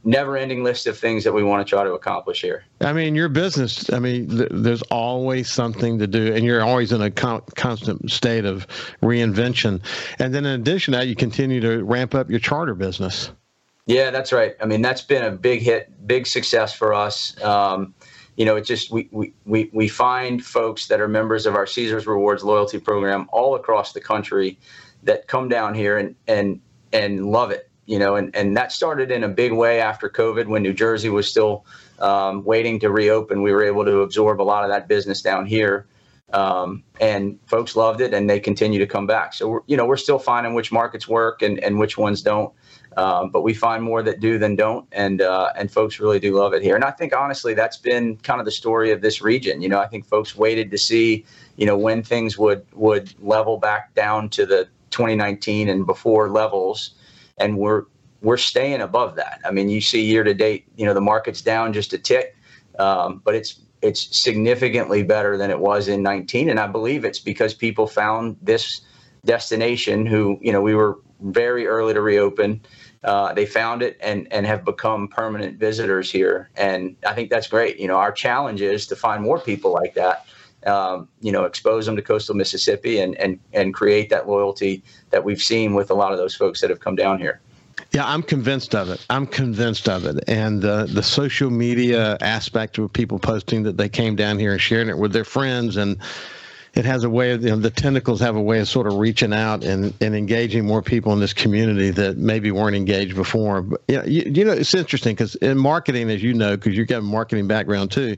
never 0.04 0.38
ending 0.38 0.64
list 0.64 0.88
of 0.88 0.98
things 0.98 1.24
that 1.24 1.34
we 1.34 1.44
want 1.44 1.66
to 1.66 1.70
try 1.70 1.84
to 1.84 1.94
accomplish 1.94 2.42
here. 2.42 2.64
I 2.82 2.94
mean, 2.94 3.16
your 3.16 3.30
business, 3.30 3.92
I 3.92 4.00
mean, 4.00 4.30
th- 4.30 4.50
there's 4.52 4.82
always 4.84 5.52
something 5.52 6.00
to 6.00 6.08
do, 6.08 6.34
and 6.34 6.46
you're 6.46 6.64
always 6.64 6.92
in 6.92 7.02
a 7.02 7.12
con- 7.12 7.44
constant 7.56 8.10
state 8.10 8.46
of 8.46 8.66
reinvention. 9.02 9.82
And 10.18 10.34
then 10.34 10.46
in 10.46 10.60
addition 10.60 10.94
to 10.94 11.00
that, 11.00 11.08
you 11.08 11.16
continue 11.16 11.60
to 11.62 11.84
ramp 11.84 12.16
up 12.16 12.30
your 12.30 12.40
charter 12.40 12.76
business. 12.76 13.32
Yeah, 13.90 14.12
that's 14.12 14.32
right. 14.32 14.56
I 14.62 14.68
mean, 14.68 14.84
that's 14.84 15.02
been 15.02 15.24
a 15.24 15.32
big 15.32 15.62
hit, 15.62 15.92
big 16.06 16.28
success 16.28 16.72
for 16.76 16.94
us. 16.94 17.42
Um, 17.44 17.96
you 18.38 18.46
know, 18.46 18.56
it 18.56 18.62
just 18.62 18.92
we, 18.92 19.10
we 19.12 19.34
we 19.46 19.72
we 19.74 19.88
find 19.88 20.46
folks 20.46 20.88
that 20.90 21.02
are 21.02 21.08
members 21.08 21.48
of 21.48 21.56
our 21.56 21.66
Caesars 21.66 22.06
Rewards 22.06 22.44
loyalty 22.44 22.80
program 22.80 23.28
all 23.32 23.56
across 23.56 23.94
the 23.94 24.00
country 24.00 24.60
that 25.02 25.28
come 25.28 25.50
down 25.50 25.74
here 25.74 25.98
and 25.98 26.16
and 26.28 26.62
and 26.94 27.26
love 27.26 27.50
it 27.50 27.70
you 27.88 27.98
know, 27.98 28.16
and, 28.16 28.36
and 28.36 28.56
that 28.56 28.72
started 28.72 29.10
in 29.10 29.24
a 29.24 29.28
big 29.28 29.52
way 29.52 29.82
after 29.82 30.08
COVID 30.08 30.46
when 30.46 30.62
New 30.62 30.74
Jersey 30.74 31.10
was 31.10 31.28
still 31.28 31.66
um, 31.98 32.44
waiting 32.44 32.80
to 32.82 32.92
reopen. 32.92 33.42
We 33.42 33.52
were 33.52 33.64
able 33.64 33.84
to 33.84 34.02
absorb 34.02 34.40
a 34.40 34.44
lot 34.44 34.64
of 34.64 34.70
that 34.70 34.88
business 34.88 35.24
down 35.24 35.48
here. 35.48 35.88
Um, 36.32 36.84
and 37.02 37.40
folks 37.48 37.76
loved 37.76 38.02
it 38.02 38.14
and 38.14 38.30
they 38.30 38.40
continue 38.40 38.78
to 38.78 38.86
come 38.86 39.08
back. 39.08 39.34
So, 39.34 39.48
we're, 39.48 39.62
you 39.66 39.76
know, 39.76 39.88
we're 39.88 39.98
still 39.98 40.20
finding 40.20 40.54
which 40.54 40.72
markets 40.72 41.08
work 41.08 41.42
and, 41.42 41.58
and 41.64 41.80
which 41.80 41.98
ones 41.98 42.22
don't. 42.22 42.54
Um, 42.98 43.30
but 43.30 43.44
we 43.44 43.54
find 43.54 43.84
more 43.84 44.02
that 44.02 44.20
do 44.20 44.38
than 44.38 44.56
don't, 44.56 44.88
and 44.92 45.22
uh, 45.22 45.52
and 45.56 45.72
folks 45.72 46.00
really 46.00 46.20
do 46.20 46.36
love 46.38 46.54
it 46.54 46.64
here. 46.64 46.76
And 46.76 46.84
I 46.84 46.92
think 46.92 47.16
honestly, 47.16 47.54
that's 47.54 47.78
been 47.78 48.18
kind 48.18 48.40
of 48.42 48.46
the 48.46 48.52
story 48.52 48.92
of 48.92 49.02
this 49.02 49.22
region. 49.22 49.62
You 49.62 49.70
know, 49.70 49.80
I 49.80 49.88
think 49.88 50.06
folks 50.06 50.36
waited 50.36 50.72
to 50.72 50.78
see, 50.78 51.24
you 51.56 51.66
know, 51.66 51.78
when 51.78 52.02
things 52.02 52.38
would 52.38 52.66
would 52.74 53.14
level 53.24 53.58
back 53.58 53.94
down 53.94 54.30
to 54.30 54.46
the 54.46 54.68
2019 54.90 55.70
and 55.70 55.86
before 55.86 56.30
levels, 56.30 56.92
and 57.38 57.58
we're 57.58 57.86
we're 58.22 58.38
staying 58.38 58.82
above 58.82 59.16
that. 59.16 59.40
I 59.46 59.52
mean, 59.52 59.70
you 59.70 59.82
see 59.82 60.04
year 60.04 60.24
to 60.24 60.34
date, 60.34 60.66
you 60.76 60.86
know, 60.86 60.94
the 60.94 61.02
market's 61.02 61.42
down 61.42 61.74
just 61.74 61.94
a 61.94 61.98
tick, 61.98 62.36
um, 62.80 63.22
but 63.24 63.36
it's 63.36 63.62
it's 63.82 64.18
significantly 64.18 65.04
better 65.04 65.38
than 65.38 65.52
it 65.52 65.60
was 65.60 65.88
in 65.88 66.04
19, 66.04 66.50
and 66.50 66.60
I 66.60 66.68
believe 66.68 67.06
it's 67.06 67.20
because 67.20 67.54
people 67.54 67.88
found 67.88 68.36
this 68.42 68.82
destination. 69.26 70.06
Who 70.06 70.38
you 70.42 70.52
know, 70.52 70.62
we 70.62 70.76
were 70.76 71.00
very 71.22 71.68
early 71.68 71.94
to 71.94 72.02
reopen. 72.02 72.62
Uh, 73.04 73.34
they 73.34 73.46
found 73.46 73.82
it 73.82 73.98
and 74.02 74.28
and 74.32 74.46
have 74.46 74.66
become 74.66 75.08
permanent 75.08 75.58
visitors 75.58 76.12
here, 76.12 76.50
and 76.58 76.96
I 77.08 77.14
think 77.14 77.30
that's 77.30 77.48
great. 77.48 77.80
You 77.80 77.88
know, 77.88 77.96
our 77.96 78.12
challenge 78.12 78.62
is 78.62 78.88
to 78.88 78.96
find 78.96 79.24
more 79.24 79.40
people 79.40 79.72
like 79.72 79.94
that. 79.94 80.26
Um, 80.66 81.08
you 81.22 81.32
know, 81.32 81.46
expose 81.46 81.86
them 81.86 81.96
to 81.96 82.02
coastal 82.02 82.36
Mississippi 82.36 83.00
and 83.00 83.16
and 83.16 83.40
and 83.54 83.74
create 83.74 84.10
that 84.10 84.28
loyalty 84.28 84.84
that 85.12 85.24
we've 85.24 85.42
seen 85.42 85.76
with 85.76 85.90
a 85.90 85.94
lot 85.94 86.12
of 86.12 86.18
those 86.18 86.36
folks 86.36 86.60
that 86.60 86.70
have 86.70 86.82
come 86.82 86.96
down 86.96 87.20
here. 87.20 87.40
Yeah, 87.92 88.06
I'm 88.06 88.22
convinced 88.22 88.76
of 88.76 88.90
it. 88.90 89.06
I'm 89.10 89.26
convinced 89.26 89.88
of 89.88 90.06
it. 90.06 90.22
And 90.28 90.64
uh, 90.66 90.86
the 90.86 91.02
social 91.02 91.50
media 91.50 92.18
aspect 92.20 92.78
of 92.78 92.92
people 92.92 93.18
posting 93.18 93.64
that 93.64 93.78
they 93.78 93.90
came 93.90 94.18
down 94.18 94.38
here 94.38 94.52
and 94.52 94.62
sharing 94.62 94.90
it 94.90 94.98
with 94.98 95.14
their 95.14 95.24
friends 95.24 95.78
and 95.78 95.98
it 96.80 96.86
has 96.86 97.04
a 97.04 97.10
way 97.10 97.32
of 97.32 97.44
you 97.44 97.50
know, 97.50 97.58
the 97.58 97.70
tentacles 97.70 98.22
have 98.22 98.38
a 98.38 98.42
way 98.42 98.60
of 98.60 98.68
sort 98.68 98.88
of 98.88 98.94
reaching 98.96 99.34
out 99.34 99.66
and, 99.66 99.94
and 100.00 100.16
engaging 100.16 100.66
more 100.66 100.82
people 100.82 101.12
in 101.12 101.20
this 101.20 101.34
community 101.34 101.92
that 101.92 102.18
maybe 102.18 102.52
weren't 102.52 102.76
engaged 102.76 103.16
before. 103.16 103.62
But 103.62 103.82
you 103.90 103.98
know, 103.98 104.06
you, 104.06 104.22
you 104.26 104.46
know 104.46 104.54
it's 104.54 104.74
interesting 104.74 105.14
because 105.14 105.36
in 105.36 105.58
marketing, 105.58 106.10
as 106.10 106.24
you 106.24 106.34
know, 106.34 106.56
because 106.56 106.78
you've 106.78 106.88
got 106.88 107.00
a 107.00 107.02
marketing 107.02 107.48
background 107.48 107.92
too, 107.92 108.16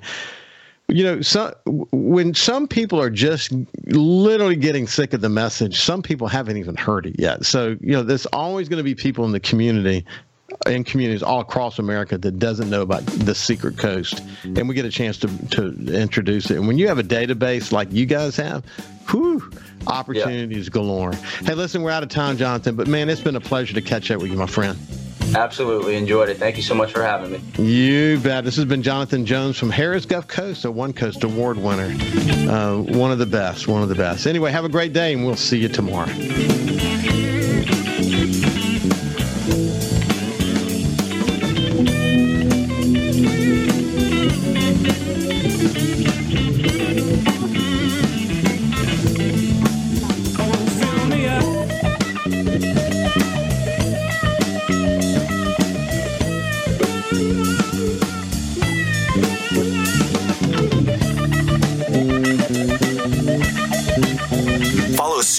you 0.88 1.04
know, 1.04 1.22
some, 1.22 1.54
when 1.66 2.36
some 2.36 2.68
people 2.68 3.02
are 3.02 3.10
just 3.10 3.52
literally 3.88 4.58
getting 4.58 4.86
sick 4.86 5.14
of 5.14 5.22
the 5.22 5.30
message, 5.30 5.82
some 5.82 6.04
people 6.04 6.28
haven't 6.28 6.58
even 6.58 6.76
heard 6.76 7.08
it 7.08 7.16
yet. 7.18 7.46
So, 7.46 7.78
you 7.82 7.94
know, 7.94 8.04
there's 8.04 8.28
always 8.28 8.70
going 8.70 8.78
to 8.78 8.84
be 8.84 8.94
people 8.94 9.26
in 9.26 9.32
the 9.32 9.40
community 9.40 10.06
in 10.66 10.84
communities 10.84 11.24
all 11.24 11.40
across 11.40 11.80
America 11.80 12.18
that 12.18 12.40
doesn't 12.40 12.70
know 12.70 12.82
about 12.82 13.06
the 13.06 13.34
secret 13.34 13.78
coast, 13.78 14.22
and 14.44 14.68
we 14.70 14.76
get 14.76 14.86
a 14.86 14.92
chance 14.92 15.18
to 15.18 15.28
to 15.50 15.94
introduce 15.94 16.52
it. 16.52 16.58
And 16.58 16.68
when 16.68 16.78
you 16.78 16.88
have 16.88 17.00
a 17.00 17.04
database 17.04 17.72
like 17.72 17.92
you 17.92 18.06
guys 18.06 18.36
have, 18.38 18.64
whew, 19.10 19.50
opportunities 19.88 20.68
yeah. 20.68 20.72
galore. 20.72 21.14
Hey, 21.14 21.54
listen, 21.56 21.82
we're 21.82 21.92
out 21.92 22.04
of 22.04 22.10
time, 22.10 22.38
Jonathan, 22.38 22.76
but 22.76 22.88
man, 22.88 23.10
it's 23.10 23.22
been 23.22 23.36
a 23.36 23.42
pleasure 23.42 23.74
to 23.74 23.82
catch 23.82 24.12
up 24.12 24.22
with 24.22 24.32
you, 24.32 24.38
my 24.38 24.48
friend. 24.48 24.78
Absolutely 25.36 25.96
enjoyed 25.96 26.30
it. 26.30 26.38
Thank 26.38 26.58
you 26.58 26.64
so 26.64 26.76
much 26.76 26.92
for 26.92 27.04
having 27.04 27.32
me. 27.32 27.42
You 27.58 28.20
bet. 28.20 28.44
This 28.44 28.58
has 28.58 28.66
been 28.66 28.84
Jonathan 28.84 29.26
Jones 29.26 29.58
from 29.58 29.72
Harrah's 29.72 30.06
Gulf 30.06 30.28
Coast, 30.28 30.66
a 30.66 30.72
One 30.72 30.92
Coast 30.92 31.24
Award 31.24 31.58
winner. 31.58 31.96
Uh, 32.52 32.78
one 32.78 33.12
of 33.12 33.18
the 33.18 33.26
best, 33.26 33.68
one 33.68 33.82
of 33.82 33.88
the 33.88 33.96
best. 33.96 34.28
Anyway, 34.28 34.52
have 34.52 34.66
a 34.66 34.70
great 34.70 34.92
day, 34.92 35.14
and 35.14 35.26
we'll 35.26 35.38
see 35.38 35.58
you 35.58 35.70
tomorrow. 35.70 36.12